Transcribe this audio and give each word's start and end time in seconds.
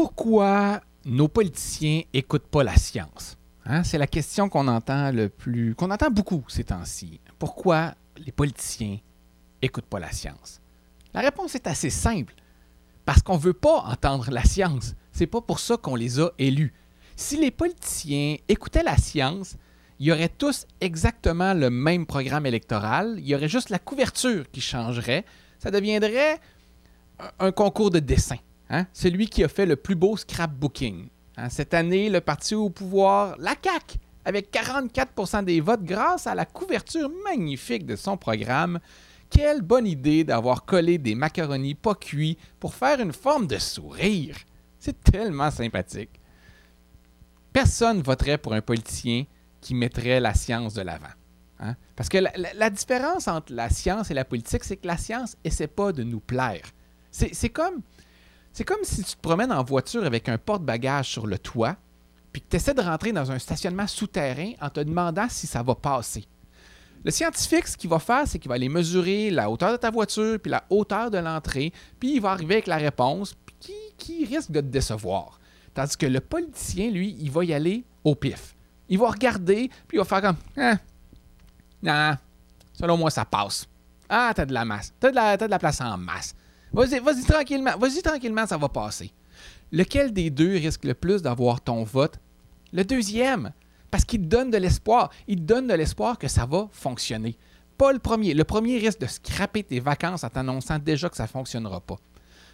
Pourquoi 0.00 0.80
nos 1.06 1.26
politiciens 1.26 2.02
n'écoutent 2.14 2.46
pas 2.46 2.62
la 2.62 2.76
science? 2.76 3.36
Hein, 3.64 3.82
c'est 3.82 3.98
la 3.98 4.06
question 4.06 4.48
qu'on 4.48 4.68
entend 4.68 5.10
le 5.10 5.28
plus, 5.28 5.74
qu'on 5.74 5.90
entend 5.90 6.08
beaucoup 6.08 6.44
ces 6.46 6.62
temps-ci. 6.62 7.20
Pourquoi 7.36 7.96
les 8.16 8.30
politiciens 8.30 8.98
n'écoutent 9.60 9.86
pas 9.86 9.98
la 9.98 10.12
science? 10.12 10.60
La 11.12 11.20
réponse 11.20 11.56
est 11.56 11.66
assez 11.66 11.90
simple. 11.90 12.34
Parce 13.04 13.22
qu'on 13.22 13.38
ne 13.38 13.40
veut 13.40 13.54
pas 13.54 13.80
entendre 13.88 14.30
la 14.30 14.44
science. 14.44 14.94
C'est 15.10 15.26
pas 15.26 15.40
pour 15.40 15.58
ça 15.58 15.76
qu'on 15.76 15.96
les 15.96 16.20
a 16.20 16.30
élus. 16.38 16.72
Si 17.16 17.36
les 17.36 17.50
politiciens 17.50 18.36
écoutaient 18.48 18.84
la 18.84 18.98
science, 18.98 19.56
il 19.98 20.06
y 20.06 20.12
aurait 20.12 20.28
tous 20.28 20.64
exactement 20.80 21.54
le 21.54 21.70
même 21.70 22.06
programme 22.06 22.46
électoral. 22.46 23.16
Il 23.18 23.26
y 23.26 23.34
aurait 23.34 23.48
juste 23.48 23.68
la 23.68 23.80
couverture 23.80 24.48
qui 24.52 24.60
changerait. 24.60 25.24
Ça 25.58 25.72
deviendrait 25.72 26.38
un 27.40 27.50
concours 27.50 27.90
de 27.90 27.98
dessin. 27.98 28.36
Hein? 28.70 28.86
Celui 28.92 29.28
qui 29.28 29.44
a 29.44 29.48
fait 29.48 29.66
le 29.66 29.76
plus 29.76 29.94
beau 29.94 30.16
scrapbooking. 30.16 31.08
Hein? 31.36 31.48
Cette 31.48 31.74
année, 31.74 32.10
le 32.10 32.20
parti 32.20 32.54
au 32.54 32.70
pouvoir, 32.70 33.36
la 33.38 33.54
CAQ, 33.62 33.98
avec 34.24 34.52
44% 34.52 35.44
des 35.44 35.60
votes 35.60 35.84
grâce 35.84 36.26
à 36.26 36.34
la 36.34 36.44
couverture 36.44 37.10
magnifique 37.24 37.86
de 37.86 37.96
son 37.96 38.16
programme. 38.16 38.78
Quelle 39.30 39.62
bonne 39.62 39.86
idée 39.86 40.24
d'avoir 40.24 40.64
collé 40.64 40.98
des 40.98 41.14
macaronis 41.14 41.74
pas 41.74 41.94
cuits 41.94 42.38
pour 42.60 42.74
faire 42.74 43.00
une 43.00 43.12
forme 43.12 43.46
de 43.46 43.58
sourire. 43.58 44.36
C'est 44.78 45.02
tellement 45.02 45.50
sympathique. 45.50 46.20
Personne 47.52 48.02
voterait 48.02 48.38
pour 48.38 48.52
un 48.52 48.60
politicien 48.60 49.24
qui 49.60 49.74
mettrait 49.74 50.20
la 50.20 50.34
science 50.34 50.74
de 50.74 50.82
l'avant. 50.82 51.06
Hein? 51.60 51.74
Parce 51.96 52.08
que 52.08 52.18
la, 52.18 52.70
différence 52.70 53.28
entre 53.28 53.52
la 53.52 53.68
science 53.70 54.10
et 54.10 54.14
la 54.14 54.24
politique, 54.24 54.64
c'est 54.64 54.76
que 54.76 54.86
la 54.86 54.96
science 54.96 55.36
essaie 55.44 55.66
pas 55.66 55.92
de 55.92 56.02
nous 56.02 56.20
plaire. 56.20 56.64
C'est 57.10 57.48
comme, 57.48 57.80
comme 58.64 58.82
si 58.82 59.02
tu 59.02 59.14
te 59.16 59.20
promènes 59.20 59.52
en 59.52 59.62
voiture 59.62 60.04
avec 60.04 60.28
un 60.28 60.38
porte-bagages 60.38 61.08
sur 61.08 61.26
le 61.26 61.38
toit, 61.38 61.76
puis 62.32 62.42
que 62.42 62.48
tu 62.50 62.56
essaies 62.56 62.74
de 62.74 62.82
rentrer 62.82 63.12
dans 63.12 63.30
un 63.30 63.38
stationnement 63.38 63.86
souterrain 63.86 64.52
en 64.60 64.70
te 64.70 64.80
demandant 64.80 65.28
si 65.28 65.46
ça 65.46 65.62
va 65.62 65.74
passer. 65.74 66.26
Le 67.04 67.10
scientifique, 67.10 67.68
ce 67.68 67.76
qu'il 67.76 67.90
va 67.90 67.98
faire, 67.98 68.26
c'est 68.26 68.38
qu'il 68.38 68.48
va 68.48 68.56
aller 68.56 68.68
mesurer 68.68 69.30
la 69.30 69.50
hauteur 69.50 69.72
de 69.72 69.76
ta 69.76 69.90
voiture, 69.90 70.38
puis 70.40 70.50
la 70.50 70.64
hauteur 70.70 71.10
de 71.10 71.18
l'entrée, 71.18 71.72
puis 72.00 72.14
il 72.14 72.20
va 72.20 72.32
arriver 72.32 72.54
avec 72.54 72.66
la 72.66 72.76
réponse 72.76 73.34
qui, 73.60 73.72
qui 73.96 74.24
risque 74.24 74.50
de 74.50 74.60
te 74.60 74.66
décevoir? 74.66 75.38
Tandis 75.74 75.96
que 75.96 76.06
le 76.06 76.20
politicien, 76.20 76.90
lui, 76.90 77.16
il 77.20 77.30
va 77.30 77.44
y 77.44 77.54
aller 77.54 77.84
au 78.04 78.14
pif. 78.14 78.54
Il 78.88 78.98
va 78.98 79.10
regarder, 79.10 79.68
puis 79.86 79.96
il 79.96 79.98
va 79.98 80.04
faire 80.04 80.22
comme 80.22 80.36
hein, 80.56 80.78
Non, 81.82 82.16
selon 82.72 82.96
moi, 82.96 83.10
ça 83.10 83.24
passe. 83.24 83.68
Ah, 84.08 84.32
t'as 84.34 84.46
de 84.46 84.54
la 84.54 84.64
masse. 84.64 84.92
T'as 84.98 85.10
de 85.10 85.44
de 85.44 85.50
la 85.50 85.58
place 85.58 85.80
en 85.80 85.96
masse. 85.98 86.34
Vas-y, 86.72 87.24
tranquillement. 87.24 87.76
Vas-y 87.78 88.02
tranquillement, 88.02 88.46
ça 88.46 88.56
va 88.56 88.68
passer. 88.68 89.12
Lequel 89.72 90.12
des 90.12 90.30
deux 90.30 90.52
risque 90.52 90.84
le 90.84 90.94
plus 90.94 91.22
d'avoir 91.22 91.60
ton 91.60 91.84
vote? 91.84 92.18
Le 92.72 92.84
deuxième. 92.84 93.52
Parce 93.90 94.04
qu'il 94.04 94.20
te 94.20 94.26
donne 94.26 94.50
de 94.50 94.58
l'espoir. 94.58 95.10
Il 95.26 95.36
te 95.36 95.42
donne 95.42 95.66
de 95.66 95.74
l'espoir 95.74 96.18
que 96.18 96.28
ça 96.28 96.46
va 96.46 96.68
fonctionner. 96.72 97.36
Pas 97.76 97.92
le 97.92 97.98
premier. 97.98 98.34
Le 98.34 98.44
premier 98.44 98.78
risque 98.78 99.00
de 99.00 99.06
scraper 99.06 99.62
tes 99.62 99.80
vacances 99.80 100.24
en 100.24 100.28
t'annonçant 100.28 100.78
déjà 100.78 101.08
que 101.08 101.16
ça 101.16 101.24
ne 101.24 101.28
fonctionnera 101.28 101.80
pas. 101.80 101.96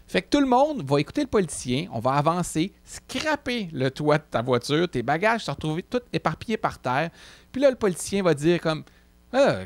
Fait 0.07 0.23
que 0.23 0.29
tout 0.29 0.41
le 0.41 0.47
monde 0.47 0.83
va 0.85 1.01
écouter 1.01 1.23
le 1.23 1.29
politicien, 1.29 1.87
on 1.91 1.99
va 1.99 2.13
avancer, 2.13 2.73
scraper 2.85 3.71
le 3.73 3.91
toit 3.91 4.19
de 4.19 4.25
ta 4.31 4.43
voiture, 4.43 4.87
tes 4.87 5.03
bagages 5.03 5.45
se 5.45 5.51
retrouver 5.51 5.83
tout 5.83 6.01
éparpillés 6.13 6.59
par 6.59 6.79
terre. 6.79 7.11
Puis 7.51 7.63
là, 7.63 7.71
le 7.71 7.77
politicien 7.77 8.23
va 8.23 8.35
dire 8.35 8.61
comme 8.61 8.85
ah, 9.33 9.61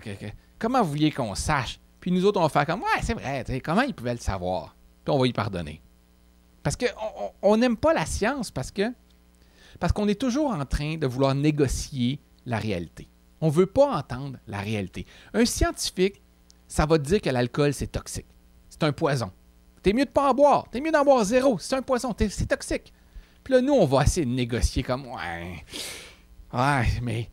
Comment 0.59 0.83
vous 0.83 0.91
vouliez 0.91 1.11
qu'on 1.11 1.35
sache 1.35 1.81
Puis 2.01 2.11
nous 2.11 2.25
autres, 2.25 2.39
on 2.39 2.43
va 2.43 2.49
faire 2.49 2.67
comme 2.67 2.81
Ouais, 2.81 3.03
c'est 3.03 3.15
vrai, 3.15 3.45
comment 3.65 3.83
ils 3.83 3.95
pouvaient 3.95 4.15
le 4.15 4.21
savoir? 4.21 4.77
Puis 5.05 5.15
on 5.15 5.19
va 5.19 5.27
y 5.27 5.33
pardonner. 5.33 5.81
Parce 6.63 6.77
qu'on 6.77 7.57
n'aime 7.57 7.77
pas 7.77 7.95
la 7.95 8.07
science 8.07 8.51
parce 8.51 8.71
que 8.71 8.93
parce 9.81 9.93
qu'on 9.93 10.09
est 10.09 10.21
toujours 10.21 10.51
en 10.51 10.65
train 10.65 10.97
de 10.97 11.07
vouloir 11.07 11.35
négocier 11.35 12.21
la 12.47 12.59
réalité. 12.59 13.09
On 13.41 13.47
ne 13.47 13.53
veut 13.53 13.67
pas 13.67 13.97
entendre 13.97 14.39
la 14.47 14.59
réalité. 14.59 15.07
Un 15.35 15.45
scientifique, 15.45 16.21
ça 16.67 16.85
va 16.85 16.99
te 16.99 17.05
dire 17.05 17.21
que 17.21 17.31
l'alcool, 17.31 17.73
c'est 17.73 17.87
toxique. 17.87 18.27
C'est 18.69 18.83
un 18.83 18.93
poison. 18.93 19.31
T'es 19.83 19.93
mieux 19.93 20.05
de 20.05 20.11
pas 20.11 20.31
en 20.31 20.35
boire. 20.35 20.69
T'es 20.71 20.81
mieux 20.81 20.91
d'en 20.91 21.05
boire 21.05 21.25
zéro. 21.25 21.59
C'est 21.59 21.77
un 21.77 21.83
poison. 21.83 22.15
C'est 22.19 22.47
toxique. 22.47 22.93
Puis 23.45 23.55
là, 23.55 23.61
nous, 23.61 23.73
on 23.73 23.87
va 23.87 24.03
essayer 24.03 24.27
de 24.27 24.31
négocier 24.31 24.83
comme 24.83 25.07
Ouais. 25.07 25.65
Ouais, 26.53 26.87
mais 27.03 27.31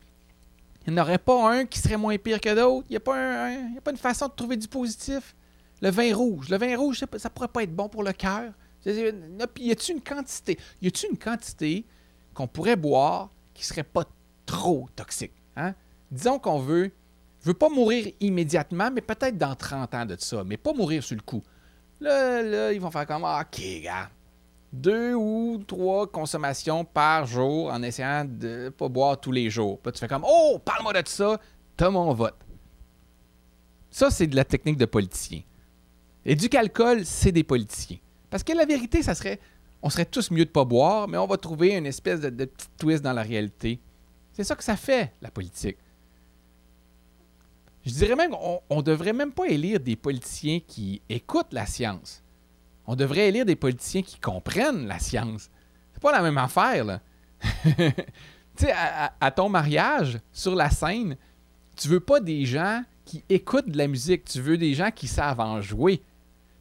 il 0.86 0.94
n'y 0.94 1.00
en 1.00 1.04
aurait 1.04 1.18
pas 1.18 1.52
un 1.52 1.66
qui 1.66 1.80
serait 1.80 1.98
moins 1.98 2.18
pire 2.18 2.40
que 2.40 2.54
d'autres. 2.54 2.86
Il 2.90 2.94
n'y 2.94 2.98
a, 2.98 3.00
pas 3.00 3.48
a 3.48 3.82
pas 3.84 3.92
une 3.92 3.98
façon 3.98 4.28
de 4.28 4.34
trouver 4.34 4.58
du 4.58 4.68
positif. 4.68 5.36
Le 5.82 5.90
vin 5.90 6.16
rouge. 6.16 6.50
Le 6.50 6.58
vin 6.58 6.78
rouge, 6.78 7.00
ça, 7.00 7.08
ne 7.12 7.30
pourrait 7.30 7.48
pas 7.48 7.64
être 7.64 7.76
bon 7.76 7.90
pour 7.90 8.04
le 8.04 8.14
cœur. 8.14 8.52
Y 8.86 9.72
a-t-il 9.72 9.96
une 9.96 10.02
quantité? 10.02 10.60
Y 10.82 10.88
a-t-il 10.88 11.12
une 11.12 11.18
quantité 11.18 11.86
qu'on 12.34 12.48
pourrait 12.48 12.76
boire 12.76 13.32
qui 13.54 13.66
serait 13.66 13.84
pas 13.84 14.06
trop 14.46 14.88
toxique? 14.96 15.34
Hein? 15.56 15.74
Disons 16.12 16.38
qu'on 16.38 16.60
veut, 16.60 16.92
veut 17.44 17.56
pas 17.56 17.70
mourir 17.70 18.12
immédiatement, 18.20 18.92
mais 18.92 19.02
peut-être 19.02 19.38
dans 19.38 19.56
30 19.56 19.96
ans 19.96 20.06
de 20.06 20.16
ça, 20.20 20.44
mais 20.44 20.58
pas 20.58 20.74
mourir 20.74 21.04
sur 21.04 21.16
le 21.16 21.24
coup. 21.24 21.42
Là, 22.00 22.44
là, 22.44 22.72
ils 22.74 22.80
vont 22.80 22.92
faire 22.92 23.08
comme 23.08 23.24
ah, 23.26 23.44
OK, 23.44 23.82
gars. 23.82 24.10
Deux 24.76 25.14
ou 25.14 25.64
trois 25.66 26.06
consommations 26.06 26.84
par 26.84 27.26
jour 27.26 27.72
en 27.72 27.82
essayant 27.82 28.26
de 28.26 28.70
pas 28.70 28.90
boire 28.90 29.20
tous 29.20 29.32
les 29.32 29.50
jours. 29.50 29.80
Tu 29.84 30.00
fais 30.00 30.08
comme 30.08 30.26
Oh, 30.28 30.60
parle-moi 30.64 30.92
de 31.02 31.08
ça, 31.08 31.40
t'as 31.78 31.90
mon 31.90 32.14
vote. 32.14 32.36
Ça, 33.90 34.12
c'est 34.12 34.28
de 34.28 34.36
la 34.36 34.44
technique 34.44 34.78
de 34.78 34.86
politicien. 34.86 35.42
Du 36.26 36.50
alcool, 36.58 37.06
c'est 37.06 37.32
des 37.32 37.44
politiciens. 37.44 37.98
Parce 38.30 38.44
que 38.44 38.52
la 38.52 38.66
vérité, 38.66 39.02
ça 39.02 39.16
serait 39.16 39.40
on 39.82 39.90
serait 39.90 40.06
tous 40.06 40.32
mieux 40.32 40.46
de 40.46 40.50
pas 40.50 40.66
boire, 40.66 41.08
mais 41.08 41.18
on 41.18 41.28
va 41.28 41.38
trouver 41.38 41.76
une 41.76 41.86
espèce 41.86 42.20
de, 42.20 42.30
de 42.30 42.46
petit 42.46 42.68
twist 42.78 43.04
dans 43.04 43.14
la 43.14 43.22
réalité. 43.22 43.80
C'est 44.34 44.44
ça 44.44 44.56
que 44.56 44.64
ça 44.64 44.76
fait, 44.76 45.14
la 45.22 45.30
politique. 45.32 45.78
Je 47.86 47.94
dirais 47.94 48.16
même 48.16 48.32
qu'on 48.32 48.78
ne 48.78 48.82
devrait 48.82 49.14
même 49.14 49.32
pas 49.32 49.46
élire 49.46 49.80
des 49.80 49.96
politiciens 49.96 50.60
qui 50.60 51.02
écoutent 51.08 51.54
la 51.54 51.68
science. 51.68 52.24
On 52.88 52.96
devrait 52.96 53.30
élire 53.30 53.46
des 53.46 53.56
politiciens 53.56 54.02
qui 54.02 54.20
comprennent 54.20 54.88
la 54.88 55.00
science. 55.00 55.50
C'est 55.94 56.02
pas 56.02 56.12
la 56.12 56.22
même 56.22 56.38
affaire, 56.38 56.86
là. 56.86 57.02
tu 57.64 57.82
sais, 58.58 58.74
à, 59.20 59.32
ton 59.32 59.50
mariage, 59.50 60.20
sur 60.32 60.56
la 60.56 60.70
scène, 60.70 61.18
tu 61.76 61.88
veux 61.88 62.00
pas 62.00 62.20
des 62.20 62.46
gens 62.46 62.84
qui 63.04 63.24
écoutent 63.30 63.70
de 63.70 63.78
la 63.78 63.88
musique, 63.88 64.26
tu 64.26 64.42
veux 64.42 64.58
des 64.58 64.74
gens 64.74 64.92
qui 64.92 65.08
savent 65.08 65.40
en 65.40 65.62
jouer. 65.62 66.02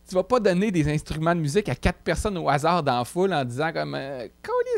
Tu 0.08 0.14
vas 0.14 0.24
pas 0.24 0.40
donner 0.40 0.70
des 0.70 0.92
instruments 0.92 1.34
de 1.34 1.40
musique 1.40 1.68
à 1.68 1.74
quatre 1.74 2.00
personnes 2.00 2.36
au 2.36 2.48
hasard 2.48 2.82
dans 2.82 2.98
la 2.98 3.04
foule 3.04 3.32
en 3.32 3.44
disant 3.44 3.72
comme 3.72 3.94
euh, 3.94 4.28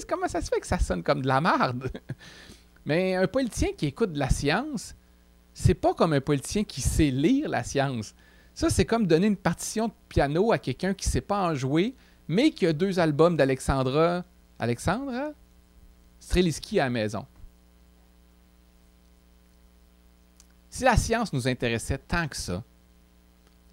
comment 0.08 0.28
ça 0.28 0.40
se 0.40 0.48
fait 0.48 0.60
que 0.60 0.66
ça 0.66 0.78
sonne 0.78 1.02
comme 1.02 1.22
de 1.22 1.26
la 1.26 1.40
merde? 1.40 1.90
Mais 2.86 3.16
un 3.16 3.26
politicien 3.26 3.70
qui 3.76 3.86
écoute 3.86 4.12
de 4.12 4.18
la 4.20 4.30
science, 4.30 4.94
c'est 5.52 5.74
pas 5.74 5.94
comme 5.94 6.12
un 6.12 6.20
politicien 6.20 6.62
qui 6.62 6.80
sait 6.80 7.10
lire 7.10 7.48
la 7.48 7.64
science. 7.64 8.14
Ça, 8.56 8.70
c'est 8.70 8.86
comme 8.86 9.06
donner 9.06 9.26
une 9.26 9.36
partition 9.36 9.88
de 9.88 9.92
piano 10.08 10.50
à 10.50 10.56
quelqu'un 10.56 10.94
qui 10.94 11.06
sait 11.06 11.20
pas 11.20 11.46
en 11.46 11.54
jouer, 11.54 11.94
mais 12.26 12.50
qui 12.52 12.66
a 12.66 12.72
deux 12.72 12.98
albums 12.98 13.36
d'Alexandra. 13.36 14.24
Alexandra? 14.58 15.32
Streliski 16.18 16.80
à 16.80 16.84
la 16.84 16.90
maison. 16.90 17.26
Si 20.70 20.84
la 20.84 20.96
science 20.96 21.34
nous 21.34 21.46
intéressait 21.46 21.98
tant 21.98 22.26
que 22.26 22.36
ça, 22.38 22.64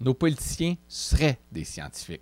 nos 0.00 0.12
politiciens 0.12 0.76
seraient 0.86 1.38
des 1.50 1.64
scientifiques. 1.64 2.20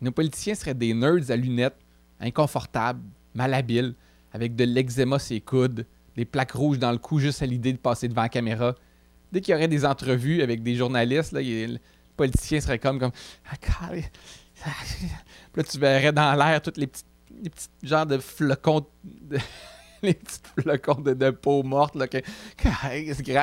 Nos 0.00 0.12
politiciens 0.12 0.54
seraient 0.54 0.74
des 0.74 0.94
nerds 0.94 1.28
à 1.28 1.34
lunettes, 1.34 1.80
inconfortables, 2.20 3.02
malhabiles, 3.34 3.96
avec 4.32 4.54
de 4.54 4.62
l'eczéma 4.62 5.18
sur 5.18 5.34
les 5.34 5.40
coudes, 5.40 5.86
des 6.14 6.24
plaques 6.24 6.52
rouges 6.52 6.78
dans 6.78 6.92
le 6.92 6.98
cou 6.98 7.18
juste 7.18 7.42
à 7.42 7.46
l'idée 7.46 7.72
de 7.72 7.78
passer 7.78 8.06
devant 8.06 8.22
la 8.22 8.28
caméra. 8.28 8.76
Dès 9.32 9.40
qu'il 9.40 9.52
y 9.52 9.54
aurait 9.54 9.68
des 9.68 9.84
entrevues 9.84 10.42
avec 10.42 10.62
des 10.62 10.74
journalistes, 10.74 11.32
là, 11.32 11.40
le 11.42 11.78
politicien 12.16 12.60
serait 12.60 12.78
comme 12.78 12.98
comme 12.98 13.12
ah, 13.48 13.90
là, 15.54 15.62
tu 15.62 15.78
verrais 15.78 16.12
dans 16.12 16.34
l'air 16.34 16.60
tous 16.60 16.76
les 16.76 16.86
petits, 16.86 17.04
les 17.42 17.50
petits 17.50 17.68
genres 17.82 18.06
de 18.06 18.18
flocons 18.18 18.86
de, 19.04 19.38
les 20.02 20.14
petits 20.14 20.40
flocons 20.58 21.00
de, 21.00 21.30
peau 21.30 21.62
morte 21.62 21.94
là, 21.94 22.06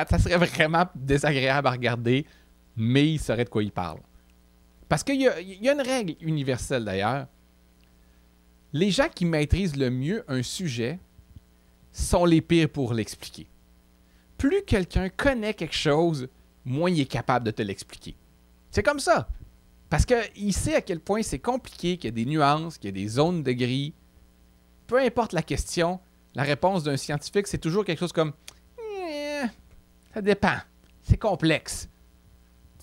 ça 0.08 0.18
serait 0.18 0.36
vraiment 0.36 0.86
désagréable 0.94 1.66
à 1.68 1.70
regarder, 1.72 2.26
mais 2.76 3.12
il 3.12 3.18
saurait 3.18 3.44
de 3.44 3.50
quoi 3.50 3.62
il 3.62 3.72
parle. 3.72 4.00
Parce 4.88 5.02
qu'il 5.02 5.20
y 5.20 5.28
a 5.28 5.72
une 5.72 5.80
règle 5.80 6.14
universelle 6.20 6.84
d'ailleurs. 6.84 7.26
Les 8.72 8.90
gens 8.90 9.08
qui 9.12 9.24
maîtrisent 9.24 9.76
le 9.76 9.90
mieux 9.90 10.24
un 10.28 10.42
sujet 10.42 10.98
sont 11.92 12.24
les 12.24 12.40
pires 12.40 12.68
pour 12.68 12.94
l'expliquer. 12.94 13.46
Plus 14.38 14.62
quelqu'un 14.66 15.08
connaît 15.08 15.54
quelque 15.54 15.74
chose, 15.74 16.28
moins 16.64 16.90
il 16.90 17.00
est 17.00 17.06
capable 17.06 17.44
de 17.46 17.50
te 17.50 17.62
l'expliquer. 17.62 18.16
C'est 18.70 18.82
comme 18.82 19.00
ça. 19.00 19.28
Parce 19.90 20.06
qu'il 20.06 20.52
sait 20.52 20.76
à 20.76 20.80
quel 20.80 21.00
point 21.00 21.22
c'est 21.22 21.38
compliqué, 21.38 21.96
qu'il 21.96 22.08
y 22.08 22.12
a 22.12 22.14
des 22.14 22.24
nuances, 22.24 22.78
qu'il 22.78 22.88
y 22.88 22.92
a 22.92 23.02
des 23.04 23.08
zones 23.08 23.42
de 23.42 23.52
gris. 23.52 23.94
Peu 24.86 24.98
importe 24.98 25.32
la 25.32 25.42
question, 25.42 25.98
la 26.34 26.42
réponse 26.42 26.84
d'un 26.84 26.96
scientifique, 26.96 27.46
c'est 27.46 27.58
toujours 27.58 27.84
quelque 27.84 27.98
chose 27.98 28.12
comme 28.12 28.32
eh, 28.80 29.42
Ça 30.14 30.22
dépend. 30.22 30.56
C'est 31.02 31.16
complexe. 31.16 31.88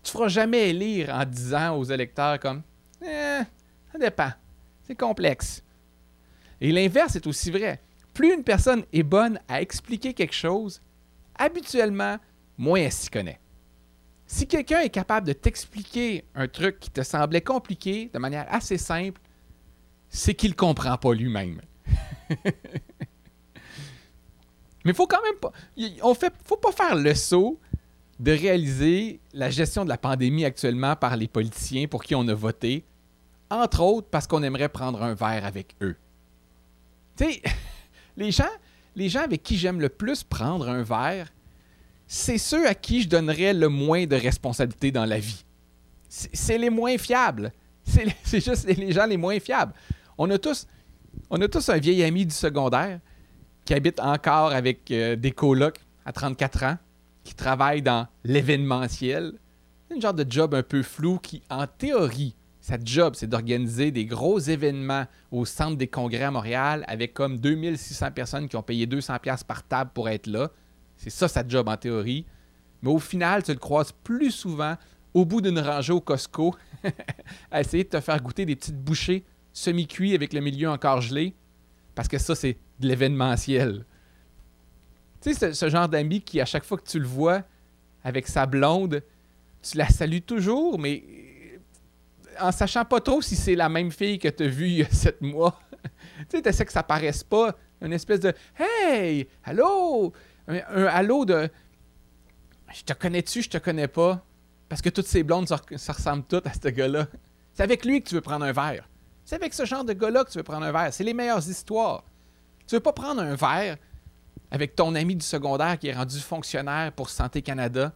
Tu 0.03 0.09
ne 0.09 0.11
feras 0.11 0.27
jamais 0.27 0.73
lire 0.73 1.09
en 1.13 1.25
disant 1.25 1.77
aux 1.77 1.83
électeurs 1.83 2.39
comme 2.39 2.63
eh, 3.01 3.41
Ça 3.91 3.99
dépend. 3.99 4.31
C'est 4.83 4.95
complexe. 4.95 5.63
Et 6.59 6.71
l'inverse 6.71 7.15
est 7.15 7.27
aussi 7.27 7.51
vrai. 7.51 7.81
Plus 8.13 8.33
une 8.33 8.43
personne 8.43 8.83
est 8.93 9.03
bonne 9.03 9.39
à 9.47 9.61
expliquer 9.61 10.13
quelque 10.13 10.33
chose, 10.33 10.81
habituellement, 11.37 12.17
moins 12.57 12.79
elle 12.79 12.91
s'y 12.91 13.09
connaît. 13.09 13.39
Si 14.27 14.47
quelqu'un 14.47 14.79
est 14.79 14.89
capable 14.89 15.27
de 15.27 15.33
t'expliquer 15.33 16.25
un 16.33 16.47
truc 16.47 16.79
qui 16.79 16.89
te 16.89 17.03
semblait 17.03 17.41
compliqué 17.41 18.09
de 18.13 18.19
manière 18.19 18.47
assez 18.49 18.77
simple, 18.77 19.21
c'est 20.09 20.33
qu'il 20.33 20.51
ne 20.51 20.55
comprend 20.55 20.97
pas 20.97 21.13
lui-même. 21.13 21.61
Mais 24.85 24.93
faut 24.93 25.07
quand 25.07 25.21
même 25.21 25.37
pas. 25.39 25.51
On 26.03 26.13
fait, 26.13 26.33
faut 26.43 26.57
pas 26.57 26.71
faire 26.71 26.95
le 26.95 27.13
saut 27.15 27.59
de 28.19 28.31
réaliser 28.31 29.19
la 29.33 29.49
gestion 29.49 29.83
de 29.83 29.89
la 29.89 29.97
pandémie 29.97 30.45
actuellement 30.45 30.95
par 30.95 31.17
les 31.17 31.27
politiciens 31.27 31.87
pour 31.87 32.03
qui 32.03 32.15
on 32.15 32.27
a 32.27 32.33
voté, 32.33 32.85
entre 33.49 33.81
autres 33.81 34.07
parce 34.09 34.25
qu'on 34.27 34.41
aimerait 34.43 34.69
prendre 34.69 35.01
un 35.03 35.13
verre 35.13 35.45
avec 35.45 35.75
eux. 35.81 35.95
Tu 37.17 37.25
sais, 37.25 37.41
les 38.17 38.31
gens, 38.31 38.45
les 38.95 39.09
gens 39.09 39.21
avec 39.21 39.43
qui 39.43 39.57
j'aime 39.57 39.81
le 39.81 39.89
plus 39.89 40.23
prendre 40.23 40.69
un 40.69 40.83
verre, 40.83 41.31
c'est 42.07 42.37
ceux 42.37 42.67
à 42.67 42.75
qui 42.75 43.01
je 43.01 43.09
donnerais 43.09 43.53
le 43.53 43.69
moins 43.69 44.05
de 44.05 44.15
responsabilité 44.15 44.91
dans 44.91 45.05
la 45.05 45.19
vie. 45.19 45.43
C'est 46.07 46.57
les 46.57 46.69
moins 46.69 46.97
fiables. 46.97 47.51
C'est 47.83 48.05
juste 48.41 48.65
les 48.65 48.91
gens 48.91 49.05
les 49.05 49.17
moins 49.17 49.39
fiables. 49.39 49.73
On 50.17 50.29
a 50.29 50.37
tous, 50.37 50.67
on 51.29 51.41
a 51.41 51.47
tous 51.47 51.67
un 51.69 51.77
vieil 51.77 52.03
ami 52.03 52.25
du 52.25 52.33
secondaire 52.33 52.99
qui 53.65 53.73
habite 53.73 53.99
encore 53.99 54.51
avec 54.51 54.91
euh, 54.91 55.15
des 55.15 55.31
colocs 55.31 55.79
à 56.05 56.11
34 56.11 56.63
ans, 56.63 56.77
qui 57.23 57.33
travaille 57.33 57.81
dans 57.81 58.07
l'événementiel. 58.23 59.33
Une 59.93 60.01
genre 60.01 60.13
de 60.13 60.25
job 60.29 60.53
un 60.53 60.63
peu 60.63 60.83
flou 60.83 61.17
qui, 61.17 61.41
en 61.49 61.65
théorie, 61.65 62.35
sa 62.65 62.77
job, 62.83 63.13
c'est 63.15 63.27
d'organiser 63.27 63.91
des 63.91 64.05
gros 64.07 64.39
événements 64.39 65.05
au 65.29 65.45
centre 65.45 65.77
des 65.77 65.85
congrès 65.85 66.23
à 66.23 66.31
Montréal 66.31 66.83
avec 66.87 67.13
comme 67.13 67.37
2600 67.37 68.09
personnes 68.09 68.49
qui 68.49 68.55
ont 68.55 68.63
payé 68.63 68.87
200 68.87 69.19
pièces 69.19 69.43
par 69.43 69.61
table 69.61 69.91
pour 69.93 70.09
être 70.09 70.25
là. 70.25 70.49
C'est 70.97 71.11
ça 71.11 71.27
sa 71.27 71.47
job 71.47 71.67
en 71.67 71.77
théorie. 71.77 72.25
Mais 72.81 72.89
au 72.89 72.97
final, 72.97 73.43
tu 73.43 73.51
le 73.51 73.59
croises 73.59 73.91
plus 73.91 74.31
souvent 74.31 74.77
au 75.13 75.25
bout 75.25 75.41
d'une 75.41 75.59
rangée 75.59 75.93
au 75.93 76.01
Costco 76.01 76.55
à 77.51 77.61
essayer 77.61 77.83
de 77.83 77.89
te 77.89 77.99
faire 77.99 78.19
goûter 78.19 78.47
des 78.47 78.55
petites 78.55 78.83
bouchées 78.83 79.23
semi-cuits 79.53 80.15
avec 80.15 80.33
le 80.33 80.41
milieu 80.41 80.71
encore 80.71 81.01
gelé. 81.01 81.35
Parce 81.93 82.07
que 82.07 82.17
ça, 82.17 82.33
c'est 82.33 82.57
de 82.79 82.87
l'événementiel. 82.87 83.85
Tu 85.21 85.35
sais, 85.35 85.53
ce, 85.53 85.69
genre 85.69 85.87
d'ami 85.87 86.19
qui, 86.19 86.41
à 86.41 86.45
chaque 86.45 86.65
fois 86.65 86.79
que 86.79 86.89
tu 86.89 86.97
le 86.97 87.05
vois 87.05 87.43
avec 88.03 88.25
sa 88.25 88.47
blonde, 88.47 89.03
tu 89.61 89.77
la 89.77 89.87
salues 89.87 90.23
toujours, 90.23 90.79
mais 90.79 91.03
en 92.39 92.51
sachant 92.51 92.85
pas 92.85 92.99
trop 92.99 93.21
si 93.21 93.35
c'est 93.35 93.55
la 93.55 93.69
même 93.69 93.91
fille 93.91 94.19
que 94.19 94.27
tu 94.27 94.43
as 94.43 94.47
vue 94.47 94.67
il 94.67 94.77
y 94.77 94.83
a 94.83 94.89
sept 94.89 95.21
mois. 95.21 95.59
tu 95.83 96.25
sais, 96.29 96.41
tu 96.41 96.49
essaies 96.49 96.65
que 96.65 96.71
ça 96.71 96.83
paraisse 96.83 97.23
pas. 97.23 97.55
Une 97.81 97.93
espèce 97.93 98.19
de 98.19 98.33
Hey, 98.57 99.27
allô! 99.43 100.13
Un, 100.47 100.59
allô 100.85 101.25
de 101.25 101.49
Je 102.73 102.83
te 102.83 102.93
connais-tu, 102.93 103.41
je 103.41 103.49
te 103.49 103.57
connais 103.57 103.87
pas? 103.87 104.23
Parce 104.69 104.81
que 104.81 104.89
toutes 104.89 105.07
ces 105.07 105.23
blondes, 105.23 105.47
ça, 105.47 105.59
toutes 106.27 106.47
à 106.47 106.53
ce 106.53 106.69
gars-là. 106.69 107.07
C'est 107.53 107.63
avec 107.63 107.85
lui 107.85 108.01
que 108.01 108.09
tu 108.09 108.15
veux 108.15 108.21
prendre 108.21 108.45
un 108.45 108.51
verre. 108.51 108.89
C'est 109.23 109.35
avec 109.35 109.53
ce 109.53 109.65
genre 109.65 109.83
de 109.83 109.93
gars-là 109.93 110.23
que 110.23 110.31
tu 110.31 110.37
veux 110.37 110.43
prendre 110.43 110.65
un 110.65 110.71
verre. 110.71 110.93
C'est 110.93 111.03
les 111.03 111.13
meilleures 111.13 111.47
histoires. 111.47 112.03
Tu 112.67 112.75
veux 112.75 112.81
pas 112.81 112.93
prendre 112.93 113.21
un 113.21 113.35
verre 113.35 113.77
avec 114.51 114.75
ton 114.75 114.95
ami 114.95 115.15
du 115.15 115.25
secondaire 115.25 115.77
qui 115.77 115.87
est 115.87 115.93
rendu 115.93 116.19
fonctionnaire 116.19 116.91
pour 116.91 117.09
Santé 117.09 117.41
Canada, 117.41 117.93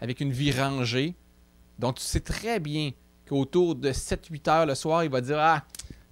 avec 0.00 0.20
une 0.20 0.32
vie 0.32 0.52
rangée, 0.52 1.16
dont 1.78 1.92
tu 1.92 2.02
sais 2.02 2.20
très 2.20 2.60
bien 2.60 2.92
qu'autour 3.28 3.74
de 3.74 3.90
7-8 3.90 4.50
heures 4.50 4.66
le 4.66 4.74
soir, 4.74 5.04
il 5.04 5.10
va 5.10 5.20
dire 5.20 5.38
Ah, 5.38 5.64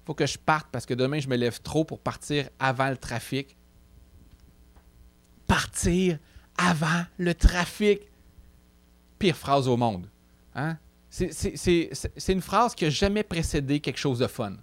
faut 0.05 0.13
que 0.13 0.25
je 0.25 0.37
parte 0.37 0.67
parce 0.71 0.85
que 0.85 0.93
demain, 0.93 1.19
je 1.19 1.27
me 1.27 1.35
lève 1.35 1.61
trop 1.61 1.83
pour 1.83 1.99
partir 1.99 2.49
avant 2.59 2.89
le 2.89 2.97
trafic. 2.97 3.57
Partir 5.47 6.19
avant 6.57 7.05
le 7.17 7.33
trafic. 7.33 8.01
Pire 9.19 9.35
phrase 9.35 9.67
au 9.67 9.77
monde. 9.77 10.07
Hein? 10.55 10.77
C'est 11.09 12.27
une 12.27 12.41
phrase 12.41 12.75
qui 12.75 12.83
n'a 12.83 12.89
jamais 12.89 13.23
précédé 13.23 13.79
quelque 13.79 13.97
chose 13.97 14.19
de 14.19 14.27
fun. 14.27 14.53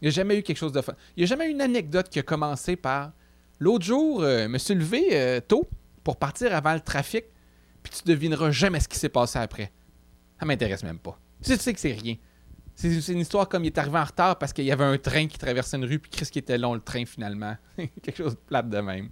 Il 0.00 0.04
n'y 0.04 0.08
a 0.08 0.10
jamais 0.10 0.38
eu 0.38 0.42
quelque 0.42 0.58
chose 0.58 0.72
de 0.72 0.80
fun. 0.82 0.92
Il 1.16 1.20
n'y 1.20 1.24
a 1.24 1.26
jamais 1.26 1.46
eu 1.46 1.50
une 1.50 1.62
anecdote 1.62 2.08
qui 2.10 2.18
a 2.18 2.22
commencé 2.22 2.76
par 2.76 3.12
L'autre 3.58 3.84
jour, 3.84 4.22
euh, 4.22 4.44
je 4.44 4.48
me 4.48 4.58
suis 4.58 4.74
levé 4.74 5.08
euh, 5.12 5.40
tôt 5.40 5.66
pour 6.04 6.16
partir 6.16 6.54
avant 6.54 6.74
le 6.74 6.80
trafic, 6.80 7.24
puis 7.82 7.92
tu 7.96 8.04
devineras 8.04 8.50
jamais 8.50 8.80
ce 8.80 8.88
qui 8.88 8.98
s'est 8.98 9.08
passé 9.08 9.38
après. 9.38 9.72
Ça 10.38 10.44
m'intéresse 10.44 10.82
même 10.82 10.98
pas. 10.98 11.18
Tu 11.42 11.56
sais 11.56 11.72
que 11.72 11.80
c'est 11.80 11.92
rien. 11.92 12.16
C'est 12.74 13.08
une 13.08 13.20
histoire 13.20 13.48
comme 13.48 13.64
il 13.64 13.68
est 13.68 13.78
arrivé 13.78 13.98
en 13.98 14.04
retard 14.04 14.38
parce 14.38 14.52
qu'il 14.52 14.66
y 14.66 14.72
avait 14.72 14.84
un 14.84 14.98
train 14.98 15.26
qui 15.26 15.38
traversait 15.38 15.78
une 15.78 15.86
rue, 15.86 15.98
puis 15.98 16.10
Chris 16.10 16.28
qui 16.30 16.38
était 16.38 16.58
long 16.58 16.74
le 16.74 16.80
train 16.80 17.06
finalement. 17.06 17.56
Quelque 17.76 18.16
chose 18.16 18.34
de 18.34 18.40
plate 18.40 18.68
de 18.68 18.78
même. 18.78 19.08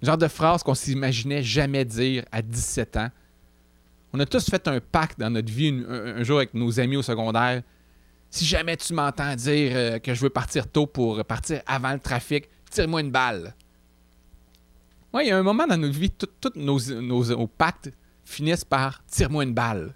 genre 0.00 0.18
de 0.18 0.28
phrase 0.28 0.62
qu'on 0.62 0.74
s'imaginait 0.74 1.42
jamais 1.42 1.84
dire 1.84 2.24
à 2.30 2.40
17 2.40 2.96
ans. 2.96 3.10
On 4.12 4.20
a 4.20 4.26
tous 4.26 4.48
fait 4.48 4.68
un 4.68 4.80
pacte 4.80 5.18
dans 5.18 5.30
notre 5.30 5.52
vie 5.52 5.84
un, 5.88 6.22
jour 6.22 6.38
avec 6.38 6.54
nos 6.54 6.78
amis 6.78 6.96
au 6.96 7.02
secondaire. 7.02 7.62
Si 8.30 8.44
jamais 8.44 8.76
tu 8.76 8.94
m'entends 8.94 9.34
dire 9.34 9.72
euh, 9.74 9.98
que 9.98 10.14
je 10.14 10.20
veux 10.20 10.30
partir 10.30 10.68
tôt 10.68 10.86
pour 10.86 11.24
partir 11.24 11.62
avant 11.66 11.92
le 11.92 11.98
trafic, 11.98 12.48
tire-moi 12.70 13.00
une 13.00 13.10
balle. 13.10 13.54
Oui, 15.12 15.22
il 15.24 15.28
y 15.28 15.30
a 15.32 15.38
un 15.38 15.42
moment 15.42 15.66
dans 15.66 15.76
notre 15.76 15.98
vie, 15.98 16.10
tous 16.10 16.52
nos, 16.54 16.78
nos, 17.00 17.46
pactes 17.46 17.90
finissent 18.24 18.64
par 18.64 19.04
tire-moi 19.06 19.42
une 19.44 19.54
balle. 19.54 19.94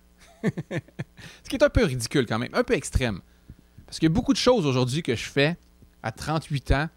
Ce 1.44 1.48
qui 1.48 1.56
est 1.56 1.62
un 1.62 1.70
peu 1.70 1.84
ridicule 1.84 2.26
quand 2.26 2.38
même, 2.38 2.50
un 2.52 2.64
peu 2.64 2.74
extrême. 2.74 3.20
Parce 3.86 3.98
qu'il 3.98 4.08
y 4.08 4.12
a 4.12 4.14
beaucoup 4.14 4.32
de 4.32 4.38
choses 4.38 4.66
aujourd'hui 4.66 5.02
que 5.02 5.14
je 5.14 5.24
fais 5.24 5.56
à 6.02 6.12
38 6.12 6.70
ans 6.72 6.88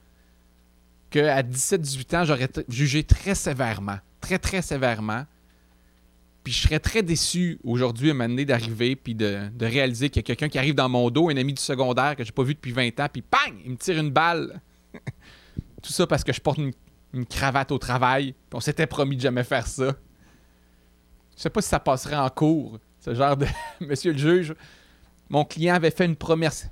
qu'à 1.10 1.44
17-18 1.44 2.16
ans, 2.16 2.26
j'aurais 2.26 2.50
jugé 2.68 3.04
très 3.04 3.36
sévèrement. 3.36 3.98
Très, 4.22 4.40
très 4.40 4.62
sévèrement. 4.62 5.26
Puis 6.46 6.54
je 6.54 6.62
serais 6.62 6.80
très 6.80 7.02
déçu 7.02 7.60
aujourd'hui 7.64 8.12
à 8.12 8.14
moment 8.14 8.44
d'arriver 8.44 8.96
puis 8.96 9.16
de, 9.16 9.50
réaliser 9.60 10.10
qu'il 10.10 10.20
y 10.20 10.24
a 10.24 10.28
quelqu'un 10.28 10.48
qui 10.48 10.60
arrive 10.60 10.76
dans 10.76 10.88
mon 10.88 11.10
dos, 11.10 11.30
un 11.30 11.38
ami 11.38 11.54
du 11.54 11.62
secondaire 11.62 12.16
que 12.16 12.24
j'ai 12.24 12.32
pas 12.32 12.44
vu 12.44 12.54
depuis 12.54 12.72
20 12.72 13.00
ans, 13.00 13.08
puis 13.12 13.24
bang, 13.32 13.60
il 13.66 13.72
me 13.72 13.78
tire 13.78 13.98
une 13.98 14.12
balle. 14.12 14.62
Tout 15.82 15.92
ça 15.92 16.06
parce 16.06 16.24
que 16.24 16.32
je 16.32 16.40
porte 16.40 16.60
une, 16.60 16.74
cravate 17.26 17.72
au 17.72 17.78
travail, 17.78 18.34
puis 18.34 18.56
on 18.56 18.60
s'était 18.60 18.86
promis 18.86 19.16
de 19.16 19.22
jamais 19.22 19.44
faire 19.44 19.66
ça. 19.66 19.96
Je 21.36 21.42
sais 21.42 21.50
pas 21.50 21.62
si 21.62 21.70
ça 21.70 21.80
passerait 21.80 22.16
en 22.16 22.30
cours, 22.30 22.78
ce 23.06 23.14
genre 23.14 23.38
de 23.38 23.46
Monsieur 23.82 24.14
le 24.14 24.18
juge, 24.18 24.56
mon 25.30 25.46
client 25.46 25.76
avait 25.76 25.92
fait 25.92 26.06
une 26.06 26.16
promesse, 26.16 26.68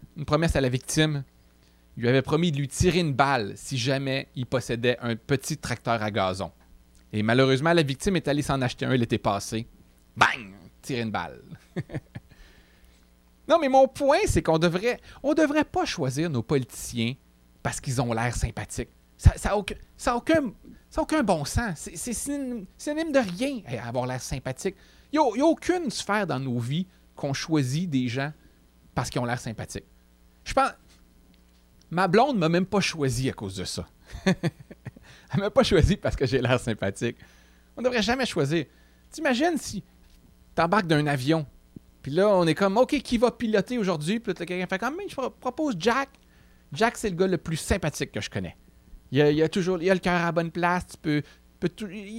à 0.55 0.61
la 0.61 0.69
victime. 0.69 1.23
Il 1.95 2.01
lui 2.01 2.09
avait 2.09 2.23
promis 2.23 2.51
de 2.51 2.57
lui 2.57 2.67
tirer 2.67 2.99
une 2.99 3.13
balle 3.13 3.53
si 3.55 3.77
jamais 3.77 4.29
il 4.35 4.47
possédait 4.47 4.97
un 4.99 5.15
petit 5.15 5.57
tracteur 5.57 6.01
à 6.01 6.09
gazon. 6.09 6.51
Et 7.11 7.21
malheureusement, 7.21 7.71
la 7.71 7.83
victime 7.83 8.15
est 8.15 8.27
allée 8.27 8.41
s'en 8.41 8.59
acheter 8.63 8.85
un 8.87 8.95
l'été 8.95 9.19
passé. 9.19 9.67
Bang! 10.17 10.55
Tirer 10.81 11.01
une 11.01 11.11
balle. 11.11 11.39
non, 13.47 13.59
mais 13.59 13.69
mon 13.69 13.87
point, 13.87 14.17
c'est 14.25 14.41
qu'on 14.41 14.57
devrait, 14.57 14.99
on 15.21 15.35
devrait 15.35 15.63
pas 15.63 15.85
choisir 15.85 16.31
nos 16.31 16.41
politiciens 16.41 17.13
parce 17.61 17.79
qu'ils 17.79 18.01
ont 18.01 18.11
l'air 18.11 18.35
sympathiques. 18.35 18.89
Ça 19.17 19.33
n'a 19.45 19.55
aucun, 19.55 19.75
ça 19.95 20.15
aucun, 20.15 20.51
aucun, 20.97 21.21
bon 21.21 21.45
sens. 21.45 21.89
C'est 21.93 22.13
synonyme 22.13 23.11
de 23.11 23.19
rien, 23.19 23.61
avoir 23.85 24.07
l'air 24.07 24.21
sympathique. 24.21 24.75
Il 25.13 25.19
n'y 25.19 25.41
a, 25.41 25.45
aucune 25.45 25.89
sphère 25.89 26.27
dans 26.27 26.39
nos 26.39 26.59
vies 26.59 26.87
qu'on 27.15 27.33
choisit 27.33 27.89
des 27.89 28.07
gens 28.07 28.33
parce 28.95 29.09
qu'ils 29.09 29.21
ont 29.21 29.25
l'air 29.25 29.39
sympathiques. 29.39 29.85
Je 30.43 30.53
pense. 30.53 30.71
Ma 31.91 32.07
blonde 32.07 32.37
m'a 32.37 32.49
même 32.49 32.65
pas 32.65 32.81
choisi 32.81 33.29
à 33.29 33.33
cause 33.33 33.55
de 33.55 33.63
ça. 33.63 33.87
Elle 34.25 35.39
m'a 35.39 35.51
pas 35.51 35.63
choisi 35.63 35.95
parce 35.95 36.15
que 36.15 36.25
j'ai 36.25 36.41
l'air 36.41 36.59
sympathique. 36.59 37.17
On 37.77 37.81
ne 37.81 37.85
devrait 37.85 38.01
jamais 38.01 38.25
choisir. 38.25 38.65
T'imagines 39.11 39.57
si 39.57 39.83
t'embarques 40.55 40.87
d'un 40.87 41.05
avion, 41.05 41.45
puis 42.03 42.11
là, 42.11 42.27
on 42.27 42.45
est 42.45 42.53
comme, 42.53 42.77
OK, 42.77 42.99
qui 43.01 43.17
va 43.17 43.31
piloter 43.31 43.77
aujourd'hui? 43.77 44.19
Puis 44.19 44.33
là, 44.33 44.45
quelqu'un 44.45 44.67
fait 44.67 44.77
comme, 44.77 44.97
je 45.07 45.15
propose 45.15 45.75
Jack. 45.79 46.09
Jack, 46.73 46.97
c'est 46.97 47.09
le 47.09 47.15
gars 47.15 47.27
le 47.27 47.37
plus 47.37 47.55
sympathique 47.55 48.11
que 48.11 48.19
je 48.19 48.29
connais. 48.29 48.57
Il 49.11 49.41
a, 49.41 49.47
toujours 49.47 49.81
il 49.81 49.89
a 49.89 49.93
le 49.93 49.99
cœur 49.99 50.21
à 50.21 50.31
bonne 50.31 50.51
place. 50.51 50.87
Tu 50.87 50.97
peux, 50.97 51.21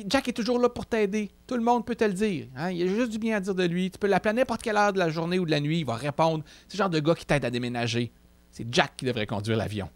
Jack 0.06 0.28
est 0.28 0.32
toujours 0.32 0.58
là 0.58 0.68
pour 0.68 0.86
t'aider. 0.86 1.30
Tout 1.46 1.56
le 1.56 1.62
monde 1.62 1.84
peut 1.84 1.94
te 1.94 2.04
le 2.04 2.12
dire. 2.12 2.46
Hein. 2.56 2.70
Il 2.70 2.82
a 2.82 2.86
juste 2.86 3.10
du 3.10 3.18
bien 3.18 3.36
à 3.36 3.40
dire 3.40 3.54
de 3.54 3.64
lui. 3.64 3.90
Tu 3.90 3.98
peux 3.98 4.06
l'appeler 4.06 4.30
à 4.30 4.32
n'importe 4.32 4.62
quelle 4.62 4.76
heure 4.76 4.92
de 4.92 4.98
la 4.98 5.10
journée 5.10 5.38
ou 5.38 5.44
de 5.44 5.50
la 5.50 5.60
nuit. 5.60 5.80
Il 5.80 5.86
va 5.86 5.96
répondre. 5.96 6.44
C'est 6.68 6.76
le 6.76 6.78
genre 6.78 6.90
de 6.90 7.00
gars 7.00 7.14
qui 7.14 7.26
t'aide 7.26 7.44
à 7.44 7.50
déménager. 7.50 8.10
C'est 8.50 8.66
Jack 8.72 8.96
qui 8.96 9.04
devrait 9.04 9.26
conduire 9.26 9.56
l'avion. 9.56 9.90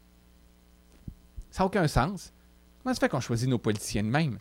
Ça 1.51 1.63
n'a 1.63 1.67
aucun 1.67 1.89
sens. 1.89 2.33
Comment 2.83 2.95
ça 2.95 3.01
fait 3.01 3.09
qu'on 3.09 3.21
choisit 3.21 3.49
nos 3.49 3.59
politiciens 3.59 4.03
de 4.03 4.09
même? 4.09 4.39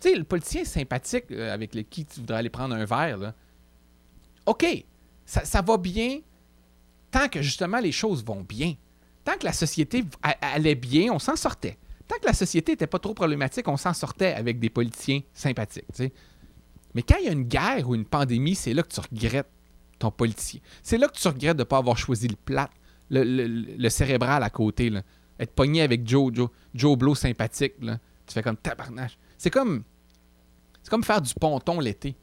Tu 0.00 0.10
sais, 0.10 0.14
le 0.16 0.24
politicien 0.24 0.64
sympathique 0.64 1.24
euh, 1.30 1.52
avec 1.52 1.70
qui 1.88 2.04
tu 2.04 2.20
voudrais 2.20 2.38
aller 2.38 2.50
prendre 2.50 2.74
un 2.74 2.84
verre, 2.84 3.18
là. 3.18 3.34
OK, 4.44 4.66
ça 5.24 5.60
va 5.60 5.76
bien 5.76 6.20
tant 7.10 7.28
que 7.28 7.42
justement 7.42 7.80
les 7.80 7.90
choses 7.90 8.24
vont 8.24 8.42
bien 8.42 8.74
tant 9.26 9.36
que 9.36 9.44
la 9.44 9.52
société 9.52 10.04
allait 10.40 10.76
bien, 10.76 11.12
on 11.12 11.18
s'en 11.18 11.36
sortait. 11.36 11.76
Tant 12.08 12.16
que 12.20 12.26
la 12.26 12.32
société 12.32 12.72
n'était 12.72 12.86
pas 12.86 12.98
trop 12.98 13.14
problématique, 13.14 13.66
on 13.68 13.76
s'en 13.76 13.92
sortait 13.92 14.34
avec 14.34 14.58
des 14.58 14.70
politiciens 14.70 15.20
sympathiques. 15.34 15.84
Mais 16.94 17.02
quand 17.02 17.16
il 17.20 17.26
y 17.26 17.28
a 17.28 17.32
une 17.32 17.44
guerre 17.44 17.88
ou 17.88 17.94
une 17.94 18.04
pandémie, 18.04 18.54
c'est 18.54 18.72
là 18.72 18.82
que 18.82 18.88
tu 18.88 19.00
regrettes 19.00 19.50
ton 19.98 20.10
politicien. 20.10 20.60
C'est 20.82 20.98
là 20.98 21.08
que 21.08 21.18
tu 21.18 21.26
regrettes 21.28 21.56
de 21.56 21.62
ne 21.62 21.64
pas 21.64 21.78
avoir 21.78 21.98
choisi 21.98 22.28
le 22.28 22.36
plat, 22.36 22.70
le, 23.10 23.22
le, 23.22 23.88
cérébral 23.88 24.42
à 24.42 24.50
côté. 24.50 24.90
Là. 24.90 25.02
Être 25.38 25.52
pogné 25.52 25.82
avec 25.82 26.08
Joe, 26.08 26.32
Joe, 26.34 26.48
Joe 26.74 26.96
Blow 26.96 27.14
sympathique. 27.14 27.74
Là. 27.80 27.98
Tu 28.26 28.34
fais 28.34 28.42
comme 28.42 28.56
tabarnache. 28.56 29.18
C'est 29.36 29.50
comme, 29.50 29.82
c'est 30.82 30.90
comme 30.90 31.04
faire 31.04 31.20
du 31.20 31.34
ponton 31.34 31.80
l'été. 31.80 32.12
Tu 32.12 32.18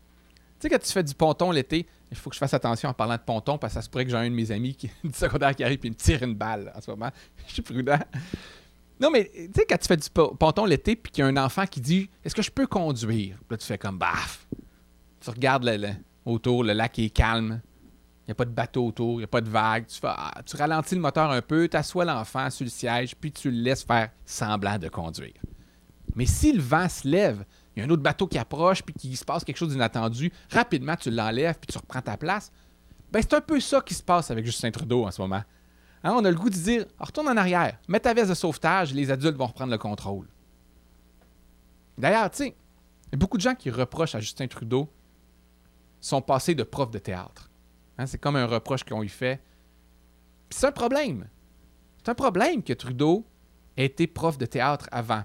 sais, 0.59 0.69
quand 0.69 0.79
tu 0.79 0.91
fais 0.91 1.03
du 1.03 1.13
ponton 1.13 1.51
l'été, 1.51 1.85
il 2.09 2.17
faut 2.17 2.29
que 2.29 2.35
je 2.35 2.39
fasse 2.39 2.53
attention 2.53 2.89
en 2.89 2.93
parlant 2.93 3.15
de 3.15 3.21
ponton 3.21 3.57
parce 3.57 3.73
que 3.73 3.79
ça 3.79 3.81
se 3.81 3.89
pourrait 3.89 4.05
que 4.05 4.11
j'ai 4.11 4.17
un 4.17 4.29
de 4.29 4.35
mes 4.35 4.51
amis 4.51 4.75
qui, 4.75 4.89
du 5.03 5.13
secondaire 5.13 5.55
qui 5.55 5.63
arrive 5.63 5.79
et 5.83 5.89
me 5.89 5.95
tire 5.95 6.23
une 6.23 6.35
balle 6.35 6.71
en 6.75 6.81
ce 6.81 6.91
moment. 6.91 7.09
je 7.47 7.53
suis 7.53 7.61
prudent. 7.61 7.99
Non, 8.99 9.09
mais 9.11 9.31
tu 9.33 9.49
sais, 9.55 9.65
quand 9.67 9.77
tu 9.77 9.87
fais 9.87 9.97
du 9.97 10.09
ponton 10.09 10.65
l'été 10.65 10.95
puis 10.95 11.11
qu'il 11.11 11.23
y 11.23 11.25
a 11.25 11.27
un 11.27 11.37
enfant 11.37 11.65
qui 11.65 11.81
dit 11.81 12.09
Est-ce 12.23 12.35
que 12.35 12.41
je 12.41 12.51
peux 12.51 12.67
conduire? 12.67 13.37
Là, 13.49 13.57
tu 13.57 13.65
fais 13.65 13.77
comme 13.77 13.97
baf. 13.97 14.47
Tu 15.19 15.29
regardes 15.29 15.65
le, 15.65 15.89
autour, 16.25 16.63
le 16.63 16.73
lac 16.73 16.97
est 16.99 17.09
calme. 17.09 17.61
Il 18.25 18.29
n'y 18.29 18.31
a 18.31 18.35
pas 18.35 18.45
de 18.45 18.51
bateau 18.51 18.87
autour, 18.87 19.15
il 19.15 19.17
n'y 19.17 19.23
a 19.25 19.27
pas 19.27 19.41
de 19.41 19.49
vagues. 19.49 19.85
Tu, 19.87 19.99
ah, 20.03 20.41
tu 20.45 20.55
ralentis 20.55 20.95
le 20.95 21.01
moteur 21.01 21.29
un 21.29 21.41
peu, 21.41 21.67
tu 21.67 21.75
assois 21.75 22.05
l'enfant 22.05 22.49
sur 22.49 22.63
le 22.63 22.69
siège, 22.69 23.15
puis 23.17 23.33
tu 23.33 23.51
le 23.51 23.57
laisses 23.57 23.83
faire 23.83 24.11
semblant 24.25 24.77
de 24.77 24.87
conduire. 24.87 25.33
Mais 26.15 26.25
si 26.25 26.53
le 26.53 26.61
vent 26.61 26.87
se 26.87 27.05
lève, 27.05 27.43
il 27.75 27.79
y 27.79 27.81
a 27.83 27.85
un 27.85 27.89
autre 27.89 28.03
bateau 28.03 28.27
qui 28.27 28.37
approche, 28.37 28.81
puis 28.81 28.93
qu'il 28.93 29.17
se 29.17 29.25
passe 29.25 29.43
quelque 29.43 29.57
chose 29.57 29.69
d'inattendu, 29.69 30.31
rapidement 30.51 30.95
tu 30.95 31.11
l'enlèves, 31.11 31.55
puis 31.59 31.67
tu 31.67 31.77
reprends 31.77 32.01
ta 32.01 32.15
place. 32.15 32.51
Ben, 33.11 33.21
c'est 33.21 33.33
un 33.33 33.41
peu 33.41 33.59
ça 33.59 33.81
qui 33.81 33.93
se 33.93 34.03
passe 34.03 34.31
avec 34.31 34.45
Justin 34.45 34.71
Trudeau 34.71 35.05
en 35.05 35.11
ce 35.11 35.21
moment. 35.21 35.43
Hein, 36.03 36.13
on 36.17 36.25
a 36.25 36.29
le 36.29 36.35
goût 36.35 36.49
de 36.49 36.55
dire 36.55 36.85
retourne 36.99 37.29
en 37.29 37.37
arrière, 37.37 37.79
mets 37.87 37.99
ta 37.99 38.13
veste 38.13 38.29
de 38.29 38.35
sauvetage, 38.35 38.93
les 38.93 39.09
adultes 39.09 39.37
vont 39.37 39.47
reprendre 39.47 39.71
le 39.71 39.77
contrôle. 39.77 40.27
D'ailleurs, 41.97 42.29
tu 42.29 42.37
sais, 42.37 42.55
beaucoup 43.13 43.37
de 43.37 43.41
gens 43.41 43.55
qui 43.55 43.69
reprochent 43.69 44.15
à 44.15 44.19
Justin 44.19 44.47
Trudeau 44.47 44.89
son 46.01 46.21
passé 46.21 46.53
de 46.53 46.63
prof 46.63 46.91
de 46.91 46.99
théâtre. 46.99 47.49
Hein, 47.97 48.05
c'est 48.05 48.17
comme 48.17 48.35
un 48.35 48.45
reproche 48.45 48.83
qu'on 48.83 49.01
lui 49.01 49.09
fait. 49.09 49.41
c'est 50.49 50.67
un 50.67 50.71
problème. 50.71 51.29
C'est 51.97 52.09
un 52.09 52.15
problème 52.15 52.61
que 52.61 52.73
Trudeau 52.73 53.25
ait 53.77 53.85
été 53.85 54.07
prof 54.07 54.37
de 54.37 54.45
théâtre 54.45 54.89
avant. 54.91 55.23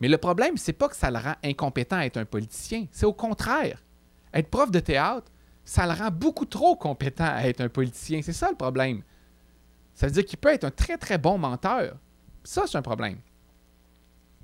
Mais 0.00 0.08
le 0.08 0.18
problème, 0.18 0.58
c'est 0.58 0.74
pas 0.74 0.88
que 0.88 0.96
ça 0.96 1.10
le 1.10 1.16
rend 1.16 1.34
incompétent 1.42 1.96
à 1.96 2.04
être 2.04 2.18
un 2.18 2.26
politicien. 2.26 2.86
C'est 2.90 3.06
au 3.06 3.14
contraire. 3.14 3.82
Être 4.34 4.50
prof 4.50 4.70
de 4.70 4.80
théâtre, 4.80 5.32
ça 5.64 5.86
le 5.86 5.92
rend 5.92 6.10
beaucoup 6.10 6.44
trop 6.44 6.76
compétent 6.76 7.24
à 7.24 7.44
être 7.48 7.62
un 7.62 7.70
politicien. 7.70 8.20
C'est 8.22 8.34
ça 8.34 8.50
le 8.50 8.56
problème. 8.56 9.02
Ça 9.96 10.06
veut 10.06 10.12
dire 10.12 10.24
qu'il 10.24 10.38
peut 10.38 10.50
être 10.50 10.64
un 10.64 10.70
très 10.70 10.98
très 10.98 11.16
bon 11.18 11.38
menteur. 11.38 11.96
Ça, 12.44 12.64
c'est 12.68 12.76
un 12.76 12.82
problème. 12.82 13.18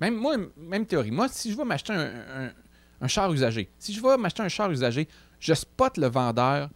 Même 0.01 0.15
moi, 0.15 0.35
même 0.57 0.85
théorie. 0.85 1.11
Moi, 1.11 1.29
si 1.29 1.51
je 1.51 1.57
veux 1.57 1.63
m'acheter 1.63 1.93
un, 1.93 3.07
char 3.07 3.31
usagé, 3.31 3.69
si 3.77 3.93
je 3.93 4.01
veux 4.01 4.17
m'acheter 4.17 4.41
un 4.41 4.49
char 4.49 4.71
usagé, 4.71 5.07
je 5.39 5.53
spot 5.53 5.97
le 5.97 6.07
vendeur 6.07 6.69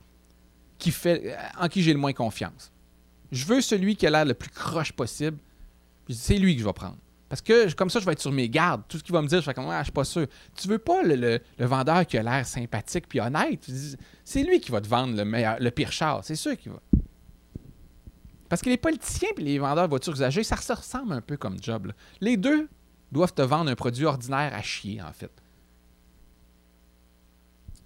qui 0.77 0.91
fait, 0.91 1.35
en 1.59 1.67
qui 1.67 1.81
j'ai 1.81 1.91
le 1.91 1.99
moins 1.99 2.13
confiance. 2.13 2.71
Je 3.31 3.45
veux 3.45 3.61
celui 3.61 3.95
qui 3.95 4.05
a 4.05 4.11
l'air 4.11 4.25
le 4.25 4.35
plus 4.35 4.51
croche 4.51 4.93
possible. 4.93 5.37
C'est 6.09 6.37
lui 6.37 6.55
que 6.55 6.61
je 6.61 6.67
vais 6.67 6.73
prendre. 6.73 6.97
Parce 7.29 7.41
que 7.41 7.73
comme 7.73 7.89
ça, 7.89 7.99
je 7.99 8.05
vais 8.05 8.13
être 8.13 8.21
sur 8.21 8.31
mes 8.31 8.47
gardes. 8.47 8.83
Tout 8.87 8.99
ce 8.99 9.03
qu'il 9.03 9.11
va 9.11 9.21
me 9.21 9.27
dire, 9.27 9.41
je 9.41 9.45
vais 9.47 9.53
comme, 9.55 9.69
ah, 9.69 9.79
je 9.79 9.85
suis 9.85 9.91
pas 9.91 10.05
sûr. 10.05 10.27
Tu 10.55 10.67
veux 10.67 10.77
pas 10.77 11.01
le, 11.01 11.41
vendeur 11.57 12.05
qui 12.05 12.17
a 12.17 12.23
l'air 12.23 12.45
sympathique 12.45 13.09
puis 13.09 13.19
honnête? 13.19 13.67
C'est 14.23 14.43
lui 14.43 14.61
qui 14.61 14.71
va 14.71 14.79
te 14.79 14.87
vendre 14.87 15.21
le, 15.21 15.59
le 15.59 15.71
pire 15.71 15.91
char. 15.91 16.23
C'est 16.23 16.35
sûr 16.35 16.55
qu'il 16.55 16.71
va. 16.71 16.79
Parce 18.49 18.61
que 18.61 18.69
les 18.69 18.77
politiciens 18.77 19.29
et 19.37 19.41
les 19.41 19.59
vendeurs 19.59 19.85
de 19.85 19.89
voitures 19.89 20.13
usagées, 20.13 20.43
ça 20.43 20.57
se 20.57 20.73
ressemble 20.73 21.13
un 21.13 21.21
peu 21.21 21.37
comme 21.37 21.61
job. 21.61 21.91
Les 22.21 22.37
deux 22.37 22.69
doivent 23.11 23.33
te 23.33 23.41
vendre 23.41 23.69
un 23.69 23.75
produit 23.75 24.05
ordinaire 24.05 24.53
à 24.53 24.61
chier, 24.61 25.01
en 25.01 25.11
fait. 25.11 25.31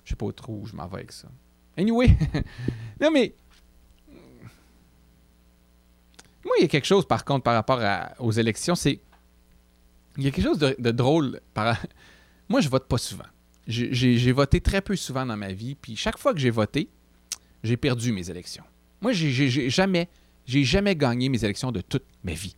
Je 0.03 0.11
sais 0.11 0.15
pas 0.15 0.31
trop 0.31 0.59
où 0.61 0.65
je 0.65 0.75
m'en 0.75 0.87
vais 0.87 0.97
avec 0.97 1.11
ça. 1.11 1.27
Anyway, 1.77 2.09
non 3.01 3.11
mais. 3.11 3.33
Moi, 6.43 6.55
il 6.59 6.63
y 6.63 6.65
a 6.65 6.67
quelque 6.67 6.87
chose, 6.87 7.07
par 7.07 7.23
contre, 7.23 7.43
par 7.43 7.53
rapport 7.53 7.81
aux 8.19 8.31
élections, 8.31 8.75
c'est. 8.75 8.99
Il 10.17 10.23
y 10.23 10.27
a 10.27 10.31
quelque 10.31 10.45
chose 10.45 10.59
de, 10.59 10.91
drôle. 10.91 11.39
Moi, 12.49 12.59
je 12.59 12.67
vote 12.67 12.87
pas 12.87 12.97
souvent. 12.97 13.25
J'ai 13.67 14.31
voté 14.31 14.59
très 14.59 14.81
peu 14.81 14.95
souvent 14.95 15.25
dans 15.25 15.37
ma 15.37 15.53
vie, 15.53 15.75
puis 15.75 15.95
chaque 15.95 16.17
fois 16.17 16.33
que 16.33 16.39
j'ai 16.39 16.49
voté, 16.49 16.89
j'ai 17.63 17.77
perdu 17.77 18.11
mes 18.11 18.29
élections. 18.29 18.63
Moi, 19.01 19.13
j'ai 19.13 19.69
jamais, 19.69 20.09
j'ai 20.45 20.63
jamais 20.63 20.95
gagné 20.95 21.29
mes 21.29 21.43
élections 21.43 21.71
de 21.71 21.81
toute 21.81 22.05
ma 22.23 22.33
vie. 22.33 22.55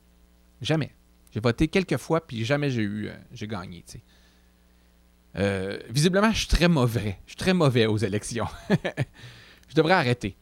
Jamais. 0.62 0.92
J'ai 1.32 1.40
voté 1.40 1.68
quelques 1.68 1.98
fois, 1.98 2.26
puis 2.26 2.46
jamais 2.46 2.70
j'ai 2.70 2.84
eu, 2.84 3.08
euh, 3.08 3.14
j'ai 3.32 3.48
gagné. 3.48 3.84
Euh, 5.36 5.80
visiblement, 5.90 6.32
je 6.32 6.40
suis 6.40 6.48
très 6.48 6.68
mauvais. 6.68 7.18
Je 7.26 7.32
suis 7.32 7.38
très 7.38 7.54
mauvais 7.54 7.86
aux 7.86 7.98
élections. 7.98 8.48
je 9.68 9.76
devrais 9.76 9.94
arrêter. 9.94 10.38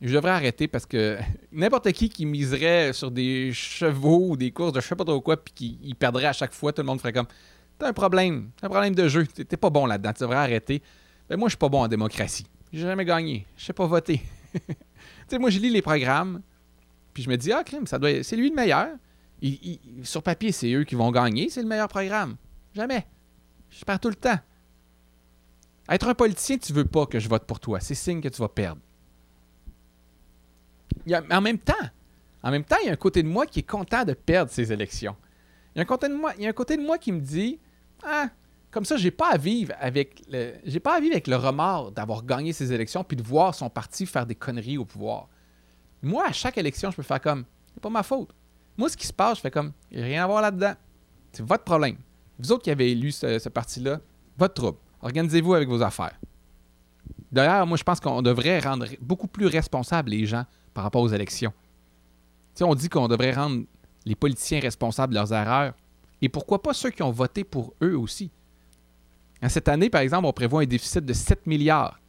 Je 0.00 0.14
devrais 0.14 0.30
arrêter 0.30 0.68
parce 0.68 0.86
que 0.86 1.18
n'importe 1.52 1.90
qui 1.92 2.08
qui 2.08 2.24
miserait 2.24 2.92
sur 2.92 3.10
des 3.10 3.52
chevaux 3.52 4.28
ou 4.30 4.36
des 4.36 4.52
courses 4.52 4.72
de 4.72 4.80
je 4.80 4.86
sais 4.86 4.96
pas 4.96 5.04
trop 5.04 5.20
quoi, 5.20 5.36
puis 5.42 5.52
qui 5.54 5.94
perdrait 5.98 6.26
à 6.26 6.32
chaque 6.32 6.54
fois, 6.54 6.72
tout 6.72 6.82
le 6.82 6.86
monde 6.86 7.00
ferait 7.00 7.12
comme 7.12 7.26
T'as 7.78 7.88
un 7.88 7.92
problème, 7.92 8.50
t'as 8.56 8.66
un 8.66 8.70
problème 8.70 8.94
de 8.94 9.06
jeu, 9.06 9.24
t'es 9.26 9.56
pas 9.56 9.70
bon 9.70 9.86
là-dedans, 9.86 10.12
tu 10.12 10.22
devrais 10.22 10.38
arrêter. 10.38 10.82
Ben, 11.28 11.36
moi, 11.38 11.48
je 11.48 11.52
suis 11.52 11.58
pas 11.58 11.68
bon 11.68 11.82
en 11.82 11.88
démocratie. 11.88 12.46
J'ai 12.72 12.80
jamais 12.80 13.04
gagné. 13.04 13.46
Je 13.56 13.64
sais 13.66 13.72
pas 13.72 13.86
voter. 13.86 14.20
tu 14.52 14.74
sais, 15.28 15.38
moi, 15.38 15.50
je 15.50 15.60
lis 15.60 15.70
les 15.70 15.82
programmes, 15.82 16.42
puis 17.18 17.24
je 17.24 17.30
me 17.30 17.36
dis, 17.36 17.50
ah, 17.50 17.64
crime, 17.64 17.84
ça 17.84 17.98
doit 17.98 18.22
c'est 18.22 18.36
lui 18.36 18.48
le 18.48 18.54
meilleur. 18.54 18.90
sur 20.04 20.22
papier, 20.22 20.52
c'est 20.52 20.72
eux 20.72 20.84
qui 20.84 20.94
vont 20.94 21.10
gagner, 21.10 21.50
c'est 21.50 21.62
le 21.62 21.66
meilleur 21.66 21.88
programme. 21.88 22.36
Jamais. 22.72 23.08
Je 23.70 23.84
perds 23.84 23.98
tout 23.98 24.08
le 24.08 24.14
temps. 24.14 24.38
Être 25.88 26.06
un 26.06 26.14
politicien, 26.14 26.58
tu 26.58 26.72
veux 26.72 26.84
pas 26.84 27.06
que 27.06 27.18
je 27.18 27.28
vote 27.28 27.44
pour 27.44 27.58
toi. 27.58 27.80
C'est 27.80 27.96
signe 27.96 28.20
que 28.20 28.28
tu 28.28 28.40
vas 28.40 28.48
perdre. 28.48 28.80
en 31.10 31.40
même 31.40 31.58
temps, 31.58 31.74
en 32.44 32.52
même 32.52 32.62
temps, 32.62 32.76
il 32.84 32.86
y 32.86 32.88
a 32.88 32.92
un 32.92 32.96
côté 32.96 33.24
de 33.24 33.28
moi 33.28 33.46
qui 33.46 33.58
est 33.58 33.68
content 33.68 34.04
de 34.04 34.12
perdre 34.12 34.52
ces 34.52 34.72
élections. 34.72 35.16
Il 35.74 35.78
y 35.78 35.80
a 35.80 35.82
un 35.82 35.86
côté 35.86 36.08
de 36.08 36.14
moi, 36.14 36.34
il 36.38 36.44
y 36.44 36.46
a 36.46 36.50
un 36.50 36.52
côté 36.52 36.76
de 36.76 36.82
moi 36.82 36.98
qui 36.98 37.10
me 37.10 37.20
dit 37.20 37.58
Ah, 38.04 38.28
comme 38.70 38.84
ça, 38.84 38.96
j'ai 38.96 39.10
pas 39.10 39.30
à 39.30 39.38
vivre 39.38 39.74
avec 39.80 40.22
le. 40.30 40.52
J'ai 40.64 40.78
pas 40.78 40.94
à 40.94 41.00
vivre 41.00 41.14
avec 41.14 41.26
le 41.26 41.34
remords 41.34 41.90
d'avoir 41.90 42.24
gagné 42.24 42.52
ces 42.52 42.72
élections 42.72 43.02
puis 43.02 43.16
de 43.16 43.24
voir 43.24 43.56
son 43.56 43.68
parti 43.70 44.06
faire 44.06 44.24
des 44.24 44.36
conneries 44.36 44.78
au 44.78 44.84
pouvoir. 44.84 45.28
Moi, 46.02 46.24
à 46.26 46.32
chaque 46.32 46.58
élection, 46.58 46.90
je 46.90 46.96
peux 46.96 47.02
faire 47.02 47.20
comme 47.20 47.44
C'est 47.74 47.82
pas 47.82 47.90
ma 47.90 48.02
faute. 48.02 48.30
Moi, 48.76 48.88
ce 48.88 48.96
qui 48.96 49.06
se 49.06 49.12
passe, 49.12 49.38
je 49.38 49.42
fais 49.42 49.50
comme 49.50 49.72
Il 49.90 50.00
a 50.00 50.04
rien 50.04 50.24
à 50.24 50.26
voir 50.26 50.42
là-dedans. 50.42 50.74
C'est 51.32 51.44
votre 51.44 51.64
problème. 51.64 51.96
Vous 52.38 52.52
autres 52.52 52.62
qui 52.62 52.70
avez 52.70 52.92
élu 52.92 53.10
ce, 53.10 53.48
parti-là, 53.48 54.00
votre 54.36 54.54
trouble. 54.54 54.78
Organisez-vous 55.02 55.54
avec 55.54 55.68
vos 55.68 55.82
affaires. 55.82 56.18
D'ailleurs, 57.30 57.66
moi, 57.66 57.76
je 57.76 57.82
pense 57.82 58.00
qu'on 58.00 58.22
devrait 58.22 58.60
rendre 58.60 58.86
beaucoup 59.00 59.26
plus 59.26 59.46
responsables 59.46 60.10
les 60.10 60.24
gens 60.24 60.44
par 60.72 60.84
rapport 60.84 61.02
aux 61.02 61.08
élections. 61.08 61.52
On 62.60 62.74
dit 62.74 62.88
qu'on 62.88 63.06
devrait 63.06 63.32
rendre 63.32 63.64
les 64.04 64.14
politiciens 64.14 64.60
responsables 64.60 65.12
de 65.12 65.18
leurs 65.18 65.32
erreurs. 65.32 65.74
Et 66.20 66.28
pourquoi 66.28 66.62
pas 66.62 66.72
ceux 66.72 66.90
qui 66.90 67.02
ont 67.02 67.10
voté 67.10 67.44
pour 67.44 67.74
eux 67.82 67.96
aussi? 67.96 68.30
Cette 69.48 69.68
année, 69.68 69.90
par 69.90 70.00
exemple, 70.00 70.26
on 70.26 70.32
prévoit 70.32 70.62
un 70.62 70.66
déficit 70.66 71.04
de 71.04 71.12
7 71.12 71.46
milliards. 71.46 72.00